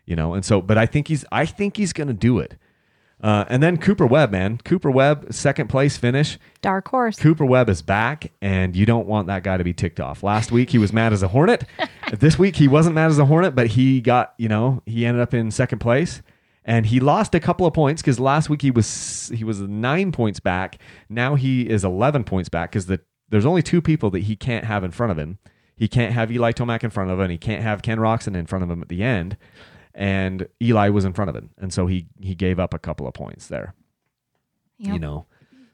you 0.06 0.16
know? 0.16 0.32
And 0.32 0.42
so 0.44 0.62
but 0.62 0.78
i 0.78 0.86
think 0.86 1.08
he's 1.08 1.24
i 1.30 1.44
think 1.44 1.76
he's 1.76 1.92
gonna 1.92 2.14
do 2.14 2.38
it 2.38 2.56
uh, 3.22 3.44
and 3.48 3.62
then 3.62 3.78
Cooper 3.78 4.06
Webb, 4.06 4.30
man. 4.30 4.58
Cooper 4.58 4.90
Webb, 4.90 5.32
second 5.32 5.68
place 5.68 5.96
finish. 5.96 6.38
Dark 6.60 6.88
horse. 6.88 7.16
Cooper 7.16 7.44
Webb 7.44 7.68
is 7.68 7.82
back, 7.82 8.30
and 8.40 8.76
you 8.76 8.86
don't 8.86 9.06
want 9.08 9.26
that 9.26 9.42
guy 9.42 9.56
to 9.56 9.64
be 9.64 9.72
ticked 9.72 9.98
off. 9.98 10.22
Last 10.22 10.52
week 10.52 10.70
he 10.70 10.78
was 10.78 10.92
mad 10.92 11.12
as 11.12 11.22
a 11.22 11.28
hornet. 11.28 11.64
this 12.12 12.38
week 12.38 12.56
he 12.56 12.68
wasn't 12.68 12.94
mad 12.94 13.10
as 13.10 13.18
a 13.18 13.26
hornet, 13.26 13.54
but 13.54 13.68
he 13.68 14.00
got, 14.00 14.34
you 14.38 14.48
know, 14.48 14.82
he 14.86 15.04
ended 15.04 15.20
up 15.20 15.34
in 15.34 15.50
second 15.50 15.80
place. 15.80 16.22
and 16.64 16.86
he 16.86 17.00
lost 17.00 17.34
a 17.34 17.40
couple 17.40 17.66
of 17.66 17.72
points 17.72 18.02
because 18.02 18.20
last 18.20 18.50
week 18.50 18.62
he 18.62 18.70
was 18.70 19.32
he 19.34 19.42
was 19.42 19.60
nine 19.62 20.12
points 20.12 20.38
back. 20.38 20.78
Now 21.08 21.34
he 21.34 21.68
is 21.68 21.84
eleven 21.84 22.24
points 22.24 22.48
back 22.48 22.70
because 22.70 22.86
the 22.86 23.00
there's 23.30 23.46
only 23.46 23.62
two 23.62 23.82
people 23.82 24.10
that 24.10 24.24
he 24.24 24.36
can't 24.36 24.64
have 24.64 24.84
in 24.84 24.90
front 24.90 25.10
of 25.10 25.18
him. 25.18 25.38
He 25.76 25.88
can't 25.88 26.12
have 26.12 26.30
Eli 26.30 26.52
Tomac 26.52 26.82
in 26.84 26.90
front 26.90 27.10
of 27.10 27.18
him, 27.20 27.30
he 27.30 27.38
can't 27.38 27.62
have 27.62 27.82
Ken 27.82 27.98
Roczen 27.98 28.36
in 28.36 28.46
front 28.46 28.64
of 28.64 28.70
him 28.70 28.82
at 28.82 28.88
the 28.88 29.02
end. 29.02 29.36
And 29.98 30.46
Eli 30.62 30.90
was 30.90 31.04
in 31.04 31.12
front 31.12 31.28
of 31.28 31.34
him, 31.34 31.50
and 31.58 31.72
so 31.72 31.88
he 31.88 32.06
he 32.20 32.36
gave 32.36 32.60
up 32.60 32.72
a 32.72 32.78
couple 32.78 33.08
of 33.08 33.14
points 33.14 33.48
there. 33.48 33.74
Yep. 34.78 34.92
You 34.94 35.00
know, 35.00 35.26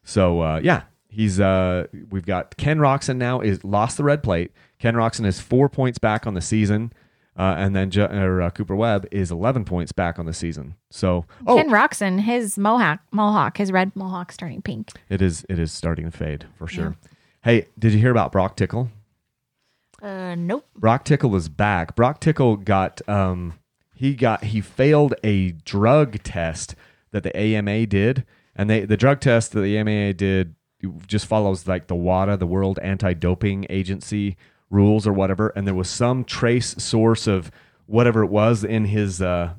so 0.03 0.41
uh, 0.41 0.61
yeah, 0.63 0.85
he's 1.09 1.39
uh, 1.41 1.89
we've 2.11 2.25
got 2.25 2.57
Ken 2.57 2.79
Roczen 2.79 3.17
now 3.19 3.41
is 3.41 3.63
lost 3.65 3.99
the 3.99 4.03
red 4.05 4.23
plate. 4.23 4.53
Ken 4.79 4.95
Roczen 4.95 5.27
is 5.27 5.41
four 5.41 5.69
points 5.69 5.99
back 5.99 6.27
on 6.27 6.33
the 6.33 6.41
season. 6.41 6.93
Uh, 7.37 7.57
and 7.59 7.75
then 7.75 7.91
Ju- 7.91 8.05
or, 8.05 8.41
uh, 8.43 8.51
Cooper 8.51 8.77
Webb 8.77 9.09
is 9.11 9.33
11 9.33 9.65
points 9.65 9.91
back 9.91 10.21
on 10.21 10.25
the 10.25 10.33
season. 10.33 10.77
So, 10.91 11.25
oh, 11.49 11.57
Ken 11.57 11.69
Roczen, 11.69 12.21
his 12.21 12.57
mohawk, 12.57 13.01
mohawk, 13.11 13.57
his 13.57 13.73
red 13.73 13.91
mohawk's 13.97 14.37
turning 14.37 14.63
pink. 14.63 14.93
it 15.09 15.21
is 15.21 15.45
it 15.49 15.59
is 15.59 15.73
starting 15.73 16.05
to 16.05 16.17
fade 16.17 16.47
for 16.57 16.69
sure. 16.69 16.97
Hey, 17.43 17.67
did 17.77 17.93
you 17.93 17.99
hear 17.99 18.13
about 18.13 18.31
Broc 18.31 18.57
Tickle? 18.57 18.89
Uh, 20.01 20.35
nope. 20.37 20.65
Broc 20.77 21.05
Tickle 21.05 21.35
is 21.35 21.49
back. 21.49 21.97
Broc 21.97 22.21
Tickle 22.21 22.57
got 22.57 23.07
um 23.09 23.55
he 23.94 24.14
got 24.14 24.44
he 24.44 24.61
failed 24.61 25.14
a 25.22 25.52
drug 25.52 26.22
test 26.22 26.74
that 27.12 27.22
the 27.22 27.35
AMA 27.37 27.87
did, 27.87 28.24
and 28.57 28.68
they 28.68 28.80
the 28.85 28.96
drug 28.96 29.20
test 29.20 29.52
that 29.52 29.61
the 29.61 29.78
AMA 29.78 30.12
did 30.14 30.57
just 31.07 31.26
follows 31.26 31.66
like 31.66 31.87
the 31.87 31.94
WADA, 31.94 32.37
the 32.37 32.46
World 32.46 32.78
Anti-Doping 32.83 33.66
Agency 33.70 34.37
rules 34.68 35.07
or 35.07 35.12
whatever, 35.12 35.48
and 35.50 35.66
there 35.66 35.74
was 35.74 35.88
some 35.88 36.24
trace 36.24 36.74
source 36.76 37.26
of 37.26 37.50
whatever 37.87 38.22
it 38.22 38.30
was 38.30 38.64
in 38.64 38.87
his 38.87 39.22
uh 39.22 39.54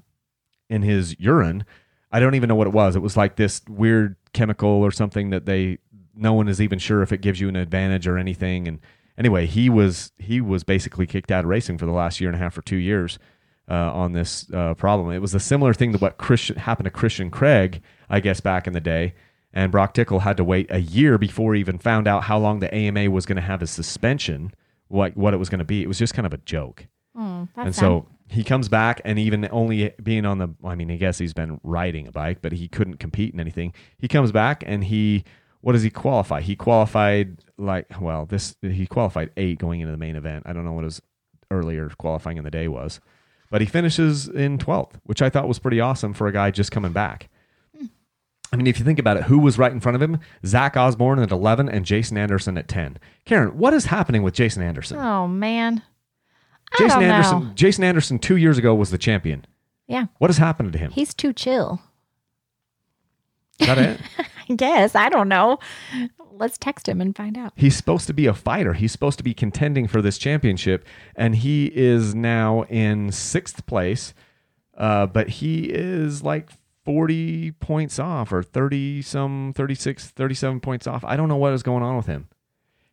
in 0.70 0.82
his 0.82 1.18
urine. 1.20 1.64
I 2.12 2.20
don't 2.20 2.36
even 2.36 2.50
know 2.50 2.56
what 2.56 2.68
it 2.68 2.74
was. 2.74 2.96
It 2.96 3.02
was 3.02 3.18
like 3.18 3.38
this 3.38 3.62
weird 3.70 4.18
chemical 4.34 4.70
or 4.70 4.92
something 4.92 5.30
that 5.30 5.46
they 5.46 5.80
no 6.14 6.34
one 6.34 6.50
is 6.50 6.62
even 6.62 6.80
sure 6.80 7.02
if 7.02 7.12
it 7.12 7.22
gives 7.22 7.40
you 7.40 7.48
an 7.48 7.56
advantage 7.56 8.08
or 8.08 8.18
anything. 8.18 8.68
And 8.68 8.80
anyway, 9.18 9.46
he 9.46 9.70
was 9.70 10.12
he 10.18 10.42
was 10.42 10.66
basically 10.66 11.08
kicked 11.08 11.32
out 11.32 11.46
of 11.46 11.50
racing 11.50 11.78
for 11.78 11.86
the 11.86 11.94
last 11.94 12.20
year 12.20 12.30
and 12.30 12.36
a 12.36 12.40
half 12.40 12.58
or 12.58 12.62
two 12.62 12.76
years 12.76 13.18
uh, 13.70 13.92
on 13.94 14.14
this 14.14 14.46
uh, 14.54 14.74
problem. 14.76 15.12
It 15.12 15.20
was 15.20 15.34
a 15.34 15.40
similar 15.40 15.74
thing 15.74 15.92
to 15.94 15.98
what 15.98 16.18
Christian 16.18 16.58
happened 16.58 16.86
to 16.86 16.92
Christian 16.92 17.32
Craig, 17.32 17.82
I 18.10 18.20
guess, 18.20 18.40
back 18.40 18.68
in 18.68 18.74
the 18.74 18.82
day. 18.82 19.14
And 19.54 19.72
Broc 19.72 19.94
Tickle 19.94 20.20
had 20.20 20.38
to 20.38 20.44
wait 20.44 20.68
a 20.70 20.80
year 20.82 21.18
before 21.18 21.54
he 21.54 21.62
even 21.62 21.78
found 21.78 22.08
out 22.08 22.24
how 22.24 22.38
long 22.38 22.60
the 22.60 22.74
AMA 22.76 23.10
was 23.10 23.26
going 23.26 23.38
to 23.38 23.42
have 23.42 23.62
his 23.62 23.72
suspension, 23.72 24.54
what 24.90 25.16
what 25.16 25.34
it 25.34 25.38
was 25.38 25.50
going 25.50 25.60
to 25.60 25.66
be. 25.66 25.82
It 25.82 25.88
was 25.88 25.98
just 25.98 26.14
kind 26.14 26.26
of 26.26 26.34
a 26.34 26.38
joke. 26.38 26.88
Mm, 27.18 27.48
and 27.56 27.74
sad. 27.74 27.80
so 27.80 28.08
he 28.28 28.44
comes 28.44 28.68
back, 28.68 29.02
and 29.06 29.18
even 29.18 29.48
only 29.52 29.94
being 30.02 30.26
on 30.26 30.40
the, 30.40 30.50
I 30.64 30.76
mean, 30.76 30.92
I 30.92 30.98
guess 30.98 31.18
he's 31.18 31.34
been 31.34 31.60
riding 31.64 32.08
a 32.08 32.12
bike, 32.12 32.40
but 32.42 32.52
he 32.52 32.68
couldn't 32.68 32.98
compete 32.98 33.34
in 33.34 33.40
anything. 33.40 33.74
He 33.98 34.08
comes 34.08 34.32
back, 34.32 34.64
and 34.66 34.84
he, 34.84 35.24
what 35.62 35.74
does 35.74 35.84
he 35.84 35.90
qualify? 35.90 36.42
He 36.42 36.56
qualified 36.56 37.38
like, 37.58 37.88
well, 38.02 38.26
this 38.26 38.56
he 38.62 38.88
qualified 38.88 39.32
eight 39.38 39.60
going 39.60 39.82
into 39.82 39.92
the 39.92 39.98
main 39.98 40.16
event. 40.16 40.44
I 40.46 40.54
don't 40.54 40.66
know 40.66 40.74
what 40.74 40.84
his 40.84 41.02
earlier 41.52 41.90
qualifying 41.98 42.38
in 42.38 42.44
the 42.44 42.52
day 42.52 42.68
was, 42.68 43.00
but 43.50 43.62
he 43.62 43.68
finishes 43.68 44.28
in 44.28 44.58
twelfth, 44.58 45.00
which 45.04 45.22
I 45.22 45.30
thought 45.30 45.48
was 45.48 45.60
pretty 45.60 45.80
awesome 45.80 46.14
for 46.14 46.28
a 46.28 46.32
guy 46.32 46.52
just 46.52 46.72
coming 46.72 46.92
back. 46.92 47.30
I 48.54 48.58
mean, 48.58 48.68
if 48.68 48.80
you 48.80 48.86
think 48.86 49.00
about 49.00 49.18
it, 49.18 49.24
who 49.24 49.40
was 49.40 49.58
right 49.58 49.72
in 49.72 49.80
front 49.82 49.96
of 49.96 50.02
him? 50.02 50.20
Zach 50.46 50.78
Osborne 50.78 51.20
at 51.20 51.32
11 51.32 51.68
and 51.68 51.84
Jason 51.84 52.18
Anderson 52.18 52.58
at 52.58 52.70
10. 52.70 53.00
Karen, 53.26 53.58
what 53.58 53.74
is 53.74 53.86
happening 53.86 54.24
with 54.24 54.34
Jason 54.34 54.62
Anderson? 54.64 54.98
oh 54.98 55.28
man, 55.28 55.82
I 56.74 56.78
Jason 56.78 57.04
Anderson. 57.04 57.40
know. 57.48 57.52
Jason 57.56 57.84
Anderson 57.84 58.20
two 58.20 58.38
years 58.38 58.58
ago 58.58 58.74
was 58.74 58.92
the 58.92 58.98
champion. 58.98 59.46
Yeah, 59.88 60.06
What 60.20 60.30
has 60.30 60.38
happened 60.38 60.72
to 60.74 60.80
him? 60.80 60.92
he's 60.92 61.14
too 61.14 61.34
chill. 61.34 61.82
Is 63.60 63.68
that 63.68 63.78
it? 63.78 64.00
I 64.50 64.54
guess 64.54 64.96
I 64.96 65.10
don't 65.10 65.28
know. 65.30 65.60
Let's 66.38 66.58
text 66.58 66.88
him 66.90 67.02
and 67.02 67.16
find 67.16 67.38
out. 67.38 67.54
He's 67.56 67.76
supposed 67.76 68.08
to 68.08 68.14
be 68.14 68.26
a 68.26 68.34
fighter. 68.34 68.74
He's 68.74 68.92
supposed 68.92 69.18
to 69.18 69.24
be 69.24 69.34
contending 69.34 69.88
for 69.88 70.02
this 70.02 70.18
championship, 70.18 70.86
and 71.16 71.36
he 71.36 71.72
is 71.74 72.14
now 72.14 72.64
in 72.64 73.12
sixth 73.12 73.66
place. 73.66 74.14
Uh, 74.78 75.06
but 75.06 75.30
he 75.30 75.66
is 75.66 76.22
like 76.22 76.50
40 76.84 77.52
points 77.54 77.98
off 77.98 78.32
or 78.34 78.44
30 78.44 79.02
some 79.02 79.54
36 79.56 80.10
37 80.10 80.60
points 80.60 80.86
off 80.86 81.04
i 81.06 81.16
don't 81.16 81.30
know 81.30 81.38
what 81.38 81.54
is 81.54 81.64
going 81.64 81.82
on 81.82 81.98
with 81.98 82.06
him 82.06 82.28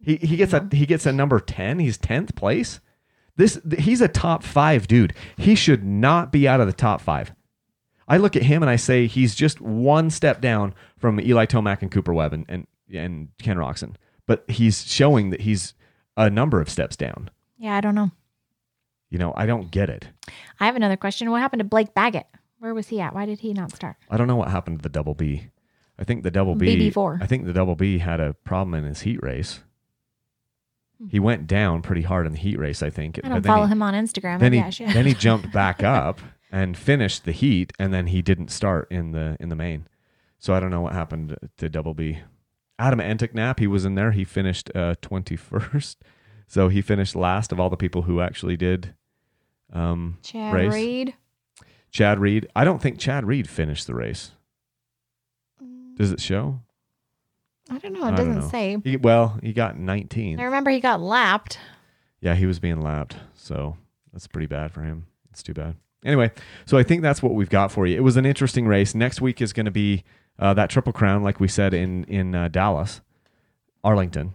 he, 0.00 0.16
he 0.16 0.36
gets 0.36 0.54
a 0.54 0.66
he 0.72 0.86
gets 0.86 1.04
a 1.04 1.12
number 1.12 1.38
10 1.38 1.80
he's 1.80 1.98
10th 1.98 2.34
place 2.34 2.80
this 3.36 3.60
he's 3.78 4.00
a 4.00 4.08
top 4.08 4.44
five 4.44 4.86
dude 4.86 5.12
he 5.36 5.54
should 5.54 5.84
not 5.84 6.32
be 6.32 6.48
out 6.48 6.60
of 6.60 6.66
the 6.66 6.72
top 6.72 7.02
five 7.02 7.32
I 8.08 8.18
look 8.18 8.36
at 8.36 8.42
him 8.42 8.62
and 8.62 8.68
I 8.68 8.76
say 8.76 9.06
he's 9.06 9.34
just 9.34 9.60
one 9.60 10.10
step 10.10 10.40
down 10.40 10.74
from 10.98 11.20
Eli 11.20 11.46
Tomac 11.46 11.82
and 11.82 11.90
Cooper 11.90 12.12
Webb 12.12 12.32
and, 12.32 12.44
and, 12.48 12.66
and 12.92 13.28
Ken 13.38 13.56
Roczen. 13.56 13.94
But 14.26 14.44
he's 14.48 14.86
showing 14.86 15.30
that 15.30 15.42
he's 15.42 15.74
a 16.16 16.30
number 16.30 16.60
of 16.60 16.68
steps 16.68 16.96
down. 16.96 17.30
Yeah, 17.58 17.76
I 17.76 17.80
don't 17.80 17.94
know. 17.94 18.10
You 19.10 19.18
know, 19.18 19.34
I 19.36 19.46
don't 19.46 19.70
get 19.70 19.90
it. 19.90 20.08
I 20.58 20.66
have 20.66 20.76
another 20.76 20.96
question. 20.96 21.30
What 21.30 21.40
happened 21.40 21.60
to 21.60 21.64
Blake 21.64 21.94
Baggett? 21.94 22.26
Where 22.58 22.74
was 22.74 22.88
he 22.88 23.00
at? 23.00 23.14
Why 23.14 23.26
did 23.26 23.40
he 23.40 23.52
not 23.52 23.74
start? 23.74 23.96
I 24.08 24.16
don't 24.16 24.28
know 24.28 24.36
what 24.36 24.48
happened 24.48 24.78
to 24.78 24.82
the 24.82 24.88
double 24.88 25.14
B. 25.14 25.48
I 25.98 26.04
think 26.04 26.22
the 26.22 26.30
double 26.30 26.54
B 26.54 26.90
BB4. 26.90 27.22
I 27.22 27.26
think 27.26 27.44
the 27.44 27.52
double 27.52 27.74
B 27.74 27.98
had 27.98 28.20
a 28.20 28.34
problem 28.44 28.74
in 28.74 28.84
his 28.84 29.02
heat 29.02 29.22
race. 29.22 29.60
Hmm. 30.98 31.08
He 31.08 31.20
went 31.20 31.46
down 31.46 31.82
pretty 31.82 32.02
hard 32.02 32.26
in 32.26 32.32
the 32.32 32.38
heat 32.38 32.58
race, 32.58 32.82
I 32.82 32.90
think. 32.90 33.20
I 33.22 33.28
don't 33.28 33.44
follow 33.44 33.66
he, 33.66 33.72
him 33.72 33.82
on 33.82 33.94
Instagram. 33.94 34.38
Then 34.38 34.52
Maybe 34.52 34.70
he 34.70 34.84
then 34.86 35.06
he 35.06 35.14
jumped 35.14 35.52
back 35.52 35.82
up 35.82 36.20
and 36.50 36.76
finished 36.76 37.24
the 37.24 37.32
heat, 37.32 37.72
and 37.78 37.92
then 37.92 38.06
he 38.06 38.22
didn't 38.22 38.48
start 38.48 38.88
in 38.90 39.12
the 39.12 39.36
in 39.40 39.48
the 39.48 39.56
main. 39.56 39.86
So 40.38 40.54
I 40.54 40.60
don't 40.60 40.70
know 40.70 40.80
what 40.80 40.92
happened 40.92 41.36
to 41.58 41.68
Double 41.68 41.94
B. 41.94 42.20
Adam 42.82 42.98
Enticknap, 42.98 43.60
he 43.60 43.68
was 43.68 43.84
in 43.84 43.94
there. 43.94 44.10
He 44.10 44.24
finished 44.24 44.70
uh, 44.74 44.96
twenty 45.00 45.36
first, 45.36 46.02
so 46.48 46.68
he 46.68 46.82
finished 46.82 47.14
last 47.14 47.52
of 47.52 47.60
all 47.60 47.70
the 47.70 47.76
people 47.76 48.02
who 48.02 48.20
actually 48.20 48.56
did. 48.56 48.94
Um, 49.72 50.18
Chad 50.22 50.52
race. 50.52 50.72
Reed. 50.72 51.14
Chad 51.92 52.18
Reed. 52.18 52.48
I 52.56 52.64
don't 52.64 52.82
think 52.82 52.98
Chad 52.98 53.24
Reed 53.24 53.48
finished 53.48 53.86
the 53.86 53.94
race. 53.94 54.32
Does 55.96 56.10
it 56.10 56.20
show? 56.20 56.60
I 57.70 57.78
don't 57.78 57.92
know. 57.92 58.00
It 58.08 58.16
don't 58.16 58.16
doesn't 58.16 58.40
know. 58.40 58.48
say. 58.48 58.78
He, 58.82 58.96
well, 58.96 59.38
he 59.42 59.52
got 59.52 59.78
nineteen. 59.78 60.40
I 60.40 60.44
remember 60.44 60.70
he 60.70 60.80
got 60.80 61.00
lapped. 61.00 61.58
Yeah, 62.20 62.34
he 62.34 62.46
was 62.46 62.58
being 62.58 62.80
lapped. 62.80 63.16
So 63.34 63.76
that's 64.12 64.26
pretty 64.26 64.46
bad 64.46 64.72
for 64.72 64.82
him. 64.82 65.06
It's 65.30 65.42
too 65.42 65.54
bad. 65.54 65.76
Anyway, 66.04 66.32
so 66.66 66.76
I 66.76 66.82
think 66.82 67.02
that's 67.02 67.22
what 67.22 67.34
we've 67.34 67.48
got 67.48 67.70
for 67.70 67.86
you. 67.86 67.96
It 67.96 68.02
was 68.02 68.16
an 68.16 68.26
interesting 68.26 68.66
race. 68.66 68.92
Next 68.92 69.20
week 69.20 69.40
is 69.40 69.52
going 69.52 69.66
to 69.66 69.70
be 69.72 70.02
uh, 70.38 70.54
that 70.54 70.70
Triple 70.70 70.92
Crown, 70.92 71.22
like 71.22 71.40
we 71.40 71.48
said 71.48 71.74
in 71.74 72.04
in 72.04 72.34
uh, 72.34 72.48
Dallas, 72.48 73.00
Arlington. 73.84 74.34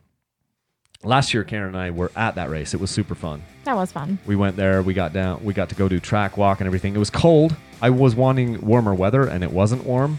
Last 1.03 1.31
year, 1.33 1.43
Karen 1.43 1.67
and 1.69 1.77
I 1.77 1.91
were 1.91 2.11
at 2.15 2.35
that 2.35 2.49
race. 2.49 2.73
It 2.73 2.79
was 2.79 2.89
super 2.89 3.13
fun. 3.13 3.43
That 3.65 3.75
was 3.75 3.91
fun. 3.91 4.17
We 4.25 4.35
went 4.35 4.55
there. 4.55 4.81
We 4.81 4.93
got 4.95 5.13
down. 5.13 5.43
We 5.43 5.53
got 5.53 5.69
to 5.69 5.75
go 5.75 5.87
do 5.87 5.99
track 5.99 6.37
walk 6.37 6.59
and 6.59 6.65
everything. 6.67 6.95
It 6.95 6.99
was 6.99 7.11
cold. 7.11 7.55
I 7.81 7.91
was 7.91 8.15
wanting 8.15 8.65
warmer 8.65 8.95
weather, 8.95 9.23
and 9.27 9.43
it 9.43 9.51
wasn't 9.51 9.83
warm. 9.85 10.17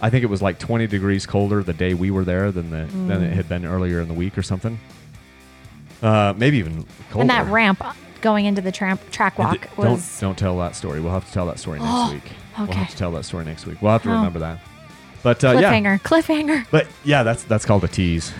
I 0.00 0.10
think 0.10 0.22
it 0.22 0.28
was 0.28 0.40
like 0.40 0.58
20 0.60 0.86
degrees 0.86 1.26
colder 1.26 1.62
the 1.62 1.72
day 1.72 1.94
we 1.94 2.10
were 2.12 2.24
there 2.24 2.52
than 2.52 2.70
the 2.70 2.86
than 2.86 3.22
it 3.24 3.32
had 3.32 3.48
been 3.48 3.64
earlier 3.64 4.00
in 4.00 4.08
the 4.08 4.14
week 4.14 4.38
or 4.38 4.42
something. 4.42 4.78
Uh, 6.02 6.32
maybe 6.36 6.58
even 6.58 6.84
colder. 7.10 7.22
And 7.22 7.30
that 7.30 7.46
ramp 7.50 7.82
going 8.20 8.44
into 8.46 8.60
the 8.60 8.72
tramp, 8.72 9.00
track 9.10 9.38
walk 9.38 9.62
th- 9.62 9.76
was. 9.76 9.86
don't 10.20 10.28
don't 10.28 10.38
tell 10.38 10.58
that 10.58 10.76
story. 10.76 11.00
We'll 11.00 11.12
have 11.12 11.26
to 11.26 11.32
tell 11.32 11.46
that 11.46 11.58
story 11.58 11.78
next 11.80 11.90
Oh, 11.92 12.12
week. 12.12 12.32
We'll 12.58 12.66
have 12.68 12.90
to 12.90 12.96
tell 12.96 13.10
that 13.12 13.24
story 13.24 13.44
next 13.44 13.66
week. 13.66 13.82
We'll 13.82 13.92
have 13.92 14.02
to 14.04 14.10
Oh. 14.10 14.14
remember 14.14 14.38
that. 14.40 14.60
But 15.24 15.42
uh, 15.42 15.52
yeah, 15.58 15.72
cliffhanger. 15.72 16.00
Cliffhanger. 16.02 16.66
but 16.70 16.86
yeah, 17.02 17.22
that's 17.24 17.42
that's 17.44 17.64
called 17.64 17.82
a 17.82 17.88
tease. 17.88 18.32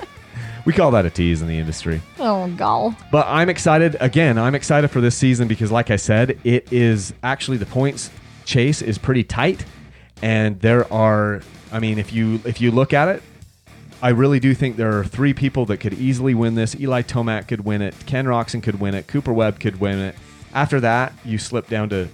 we 0.66 0.72
call 0.72 0.90
that 0.90 1.06
a 1.06 1.10
tease 1.10 1.40
in 1.40 1.46
the 1.46 1.56
industry. 1.56 2.02
Oh, 2.18 2.48
gall. 2.48 2.96
But 3.12 3.26
I'm 3.28 3.48
excited 3.48 3.96
again. 4.00 4.36
I'm 4.36 4.56
excited 4.56 4.88
for 4.88 5.00
this 5.00 5.16
season 5.16 5.46
because, 5.46 5.70
like 5.70 5.90
I 5.90 5.96
said, 5.96 6.38
it 6.42 6.70
is 6.72 7.14
actually 7.22 7.58
the 7.58 7.66
points 7.66 8.10
chase 8.44 8.82
is 8.82 8.98
pretty 8.98 9.22
tight, 9.22 9.64
and 10.20 10.60
there 10.60 10.92
are. 10.92 11.42
I 11.72 11.78
mean, 11.78 11.98
if 11.98 12.12
you 12.12 12.40
if 12.44 12.60
you 12.60 12.72
look 12.72 12.92
at 12.92 13.08
it, 13.08 13.22
I 14.02 14.08
really 14.08 14.40
do 14.40 14.52
think 14.52 14.76
there 14.76 14.98
are 14.98 15.04
three 15.04 15.32
people 15.32 15.64
that 15.66 15.78
could 15.78 15.94
easily 15.94 16.34
win 16.34 16.56
this. 16.56 16.74
Eli 16.74 17.02
Tomac 17.02 17.46
could 17.46 17.64
win 17.64 17.82
it. 17.82 17.94
Ken 18.06 18.24
Roczen 18.24 18.62
could 18.62 18.80
win 18.80 18.94
it. 18.94 19.06
Cooper 19.06 19.32
Webb 19.32 19.60
could 19.60 19.78
win 19.78 20.00
it. 20.00 20.16
After 20.52 20.80
that, 20.80 21.12
you 21.24 21.38
slip 21.38 21.68
down 21.68 21.88
to 21.90 22.08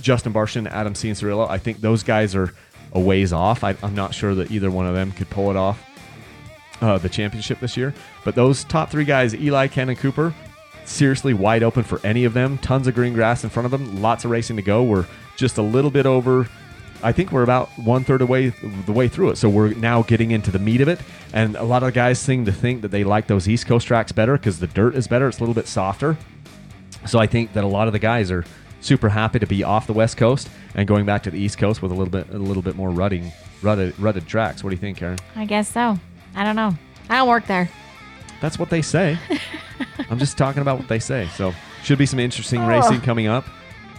Justin 0.00 0.32
Barcia, 0.32 0.66
Adam 0.66 0.94
Cianciarulo. 0.94 1.48
I 1.48 1.58
think 1.58 1.80
those 1.80 2.02
guys 2.02 2.34
are 2.34 2.54
a 2.92 3.00
ways 3.00 3.32
off. 3.32 3.64
I, 3.64 3.76
I'm 3.82 3.94
not 3.94 4.14
sure 4.14 4.34
that 4.34 4.50
either 4.50 4.70
one 4.70 4.86
of 4.86 4.94
them 4.94 5.12
could 5.12 5.30
pull 5.30 5.50
it 5.50 5.56
off 5.56 5.84
uh, 6.80 6.98
the 6.98 7.08
championship 7.08 7.60
this 7.60 7.76
year. 7.76 7.94
But 8.24 8.34
those 8.34 8.64
top 8.64 8.90
three 8.90 9.04
guys, 9.04 9.34
Eli, 9.34 9.68
Ken, 9.68 9.88
and 9.88 9.98
Cooper, 9.98 10.34
seriously 10.84 11.34
wide 11.34 11.62
open 11.62 11.84
for 11.84 12.00
any 12.04 12.24
of 12.24 12.34
them. 12.34 12.58
Tons 12.58 12.86
of 12.86 12.94
green 12.94 13.14
grass 13.14 13.44
in 13.44 13.50
front 13.50 13.66
of 13.66 13.70
them. 13.70 14.02
Lots 14.02 14.24
of 14.24 14.30
racing 14.30 14.56
to 14.56 14.62
go. 14.62 14.82
We're 14.82 15.06
just 15.36 15.58
a 15.58 15.62
little 15.62 15.90
bit 15.90 16.06
over. 16.06 16.48
I 17.02 17.12
think 17.12 17.32
we're 17.32 17.42
about 17.42 17.70
one 17.78 18.04
third 18.04 18.20
away 18.20 18.50
the 18.84 18.92
way 18.92 19.08
through 19.08 19.30
it. 19.30 19.36
So 19.36 19.48
we're 19.48 19.72
now 19.74 20.02
getting 20.02 20.32
into 20.32 20.50
the 20.50 20.58
meat 20.58 20.80
of 20.80 20.88
it. 20.88 21.00
And 21.32 21.56
a 21.56 21.62
lot 21.62 21.82
of 21.82 21.94
guys 21.94 22.18
seem 22.18 22.44
to 22.44 22.52
think 22.52 22.82
that 22.82 22.90
they 22.90 23.04
like 23.04 23.26
those 23.26 23.48
East 23.48 23.66
Coast 23.66 23.86
tracks 23.86 24.12
better 24.12 24.36
because 24.36 24.58
the 24.58 24.66
dirt 24.66 24.94
is 24.94 25.08
better. 25.08 25.28
It's 25.28 25.38
a 25.38 25.40
little 25.40 25.54
bit 25.54 25.66
softer. 25.66 26.18
So 27.06 27.18
I 27.18 27.26
think 27.26 27.54
that 27.54 27.64
a 27.64 27.66
lot 27.66 27.86
of 27.86 27.94
the 27.94 27.98
guys 27.98 28.30
are 28.30 28.44
super 28.82 29.08
happy 29.08 29.38
to 29.38 29.46
be 29.46 29.64
off 29.64 29.86
the 29.86 29.92
West 29.94 30.18
Coast 30.18 30.50
and 30.74 30.86
going 30.88 31.04
back 31.06 31.22
to 31.24 31.30
the 31.30 31.38
East 31.38 31.58
Coast 31.58 31.82
with 31.82 31.92
a 31.92 31.94
little 31.94 32.10
bit 32.10 32.28
a 32.30 32.38
little 32.38 32.62
bit 32.62 32.76
more 32.76 32.90
rutting 32.90 33.32
rutted 33.62 33.98
rutted 33.98 34.26
tracks. 34.26 34.62
What 34.64 34.70
do 34.70 34.76
you 34.76 34.80
think, 34.80 34.98
Karen? 34.98 35.18
I 35.36 35.44
guess 35.44 35.68
so. 35.72 35.98
I 36.34 36.44
don't 36.44 36.56
know. 36.56 36.72
I 37.08 37.16
don't 37.18 37.28
work 37.28 37.46
there. 37.46 37.68
That's 38.40 38.58
what 38.58 38.70
they 38.70 38.82
say. 38.82 39.18
I'm 40.10 40.18
just 40.18 40.38
talking 40.38 40.62
about 40.62 40.78
what 40.78 40.88
they 40.88 40.98
say. 40.98 41.28
So 41.36 41.52
should 41.82 41.98
be 41.98 42.06
some 42.06 42.18
interesting 42.20 42.60
Oh. 42.62 42.68
racing 42.68 43.00
coming 43.00 43.26
up. 43.26 43.44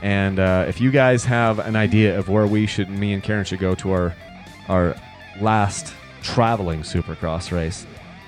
And 0.01 0.39
uh, 0.39 0.65
if 0.67 0.81
you 0.81 0.89
guys 0.91 1.23
have 1.25 1.59
an 1.59 1.75
idea 1.75 2.17
of 2.17 2.27
where 2.27 2.47
we 2.47 2.65
should, 2.65 2.89
me 2.89 3.13
and 3.13 3.21
Karen 3.21 3.45
should 3.45 3.59
go 3.59 3.75
to 3.75 3.91
our 3.91 4.15
our 4.67 4.95
last 5.39 5.93
traveling 6.23 6.81
Supercross 6.81 7.51
race, 7.51 7.85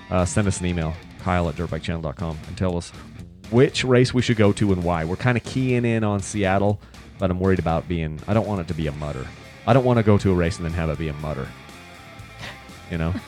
uh, 0.10 0.26
send 0.26 0.48
us 0.48 0.60
an 0.60 0.66
email, 0.68 0.94
Kyle 1.20 1.48
at 1.50 1.56
dirtbikechannel.com, 1.56 2.38
and 2.48 2.58
tell 2.58 2.78
us 2.78 2.92
which 3.50 3.84
race 3.84 4.14
we 4.14 4.22
should 4.22 4.38
go 4.38 4.52
to 4.54 4.72
and 4.74 4.84
why. 4.84 5.06
We're 5.06 5.16
kind 5.16 5.38
of 5.38 5.44
keying 5.44 5.86
in 5.86 6.04
on 6.04 6.20
Seattle, 6.22 6.80
but 7.20 7.32
I'm 7.32 7.40
worried 7.40 7.60
about 7.60 7.88
being. 7.88 8.20
I 8.28 8.34
don't 8.34 8.48
want 8.48 8.62
it 8.62 8.68
to 8.68 8.74
be 8.74 8.88
a 8.88 8.92
mudder. 8.92 9.28
I 9.66 9.74
don't 9.74 9.86
want 9.86 9.98
to 9.98 10.04
go 10.04 10.18
to 10.18 10.32
a 10.32 10.36
race 10.36 10.58
and 10.58 10.66
then 10.66 10.74
have 10.74 10.90
it 10.90 10.98
be 10.98 11.08
a 11.08 11.14
mudder. 11.14 11.48
You 12.92 12.98
know. 12.98 13.14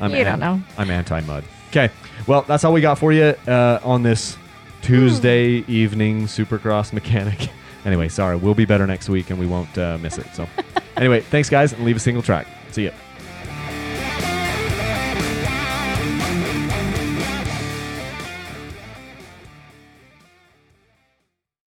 I'm 0.00 0.14
You 0.14 0.24
don't 0.24 0.40
know. 0.40 0.60
I'm 0.76 0.90
anti 0.90 1.20
mud. 1.20 1.44
Okay. 1.68 1.90
Well, 2.26 2.42
that's 2.42 2.64
all 2.64 2.72
we 2.72 2.80
got 2.80 2.98
for 2.98 3.12
you 3.12 3.34
uh, 3.46 3.80
on 3.82 4.02
this 4.02 4.36
Tuesday 4.82 5.64
evening 5.66 6.26
Supercross 6.26 6.92
mechanic. 6.92 7.48
anyway, 7.84 8.08
sorry. 8.08 8.36
We'll 8.36 8.54
be 8.54 8.64
better 8.64 8.86
next 8.86 9.08
week 9.08 9.30
and 9.30 9.38
we 9.38 9.46
won't 9.46 9.76
uh, 9.78 9.98
miss 9.98 10.18
it. 10.18 10.26
So, 10.34 10.48
anyway, 10.96 11.20
thanks, 11.20 11.48
guys, 11.48 11.72
and 11.72 11.84
leave 11.84 11.96
a 11.96 12.00
single 12.00 12.22
track. 12.22 12.46
See 12.70 12.84
ya. 12.84 12.90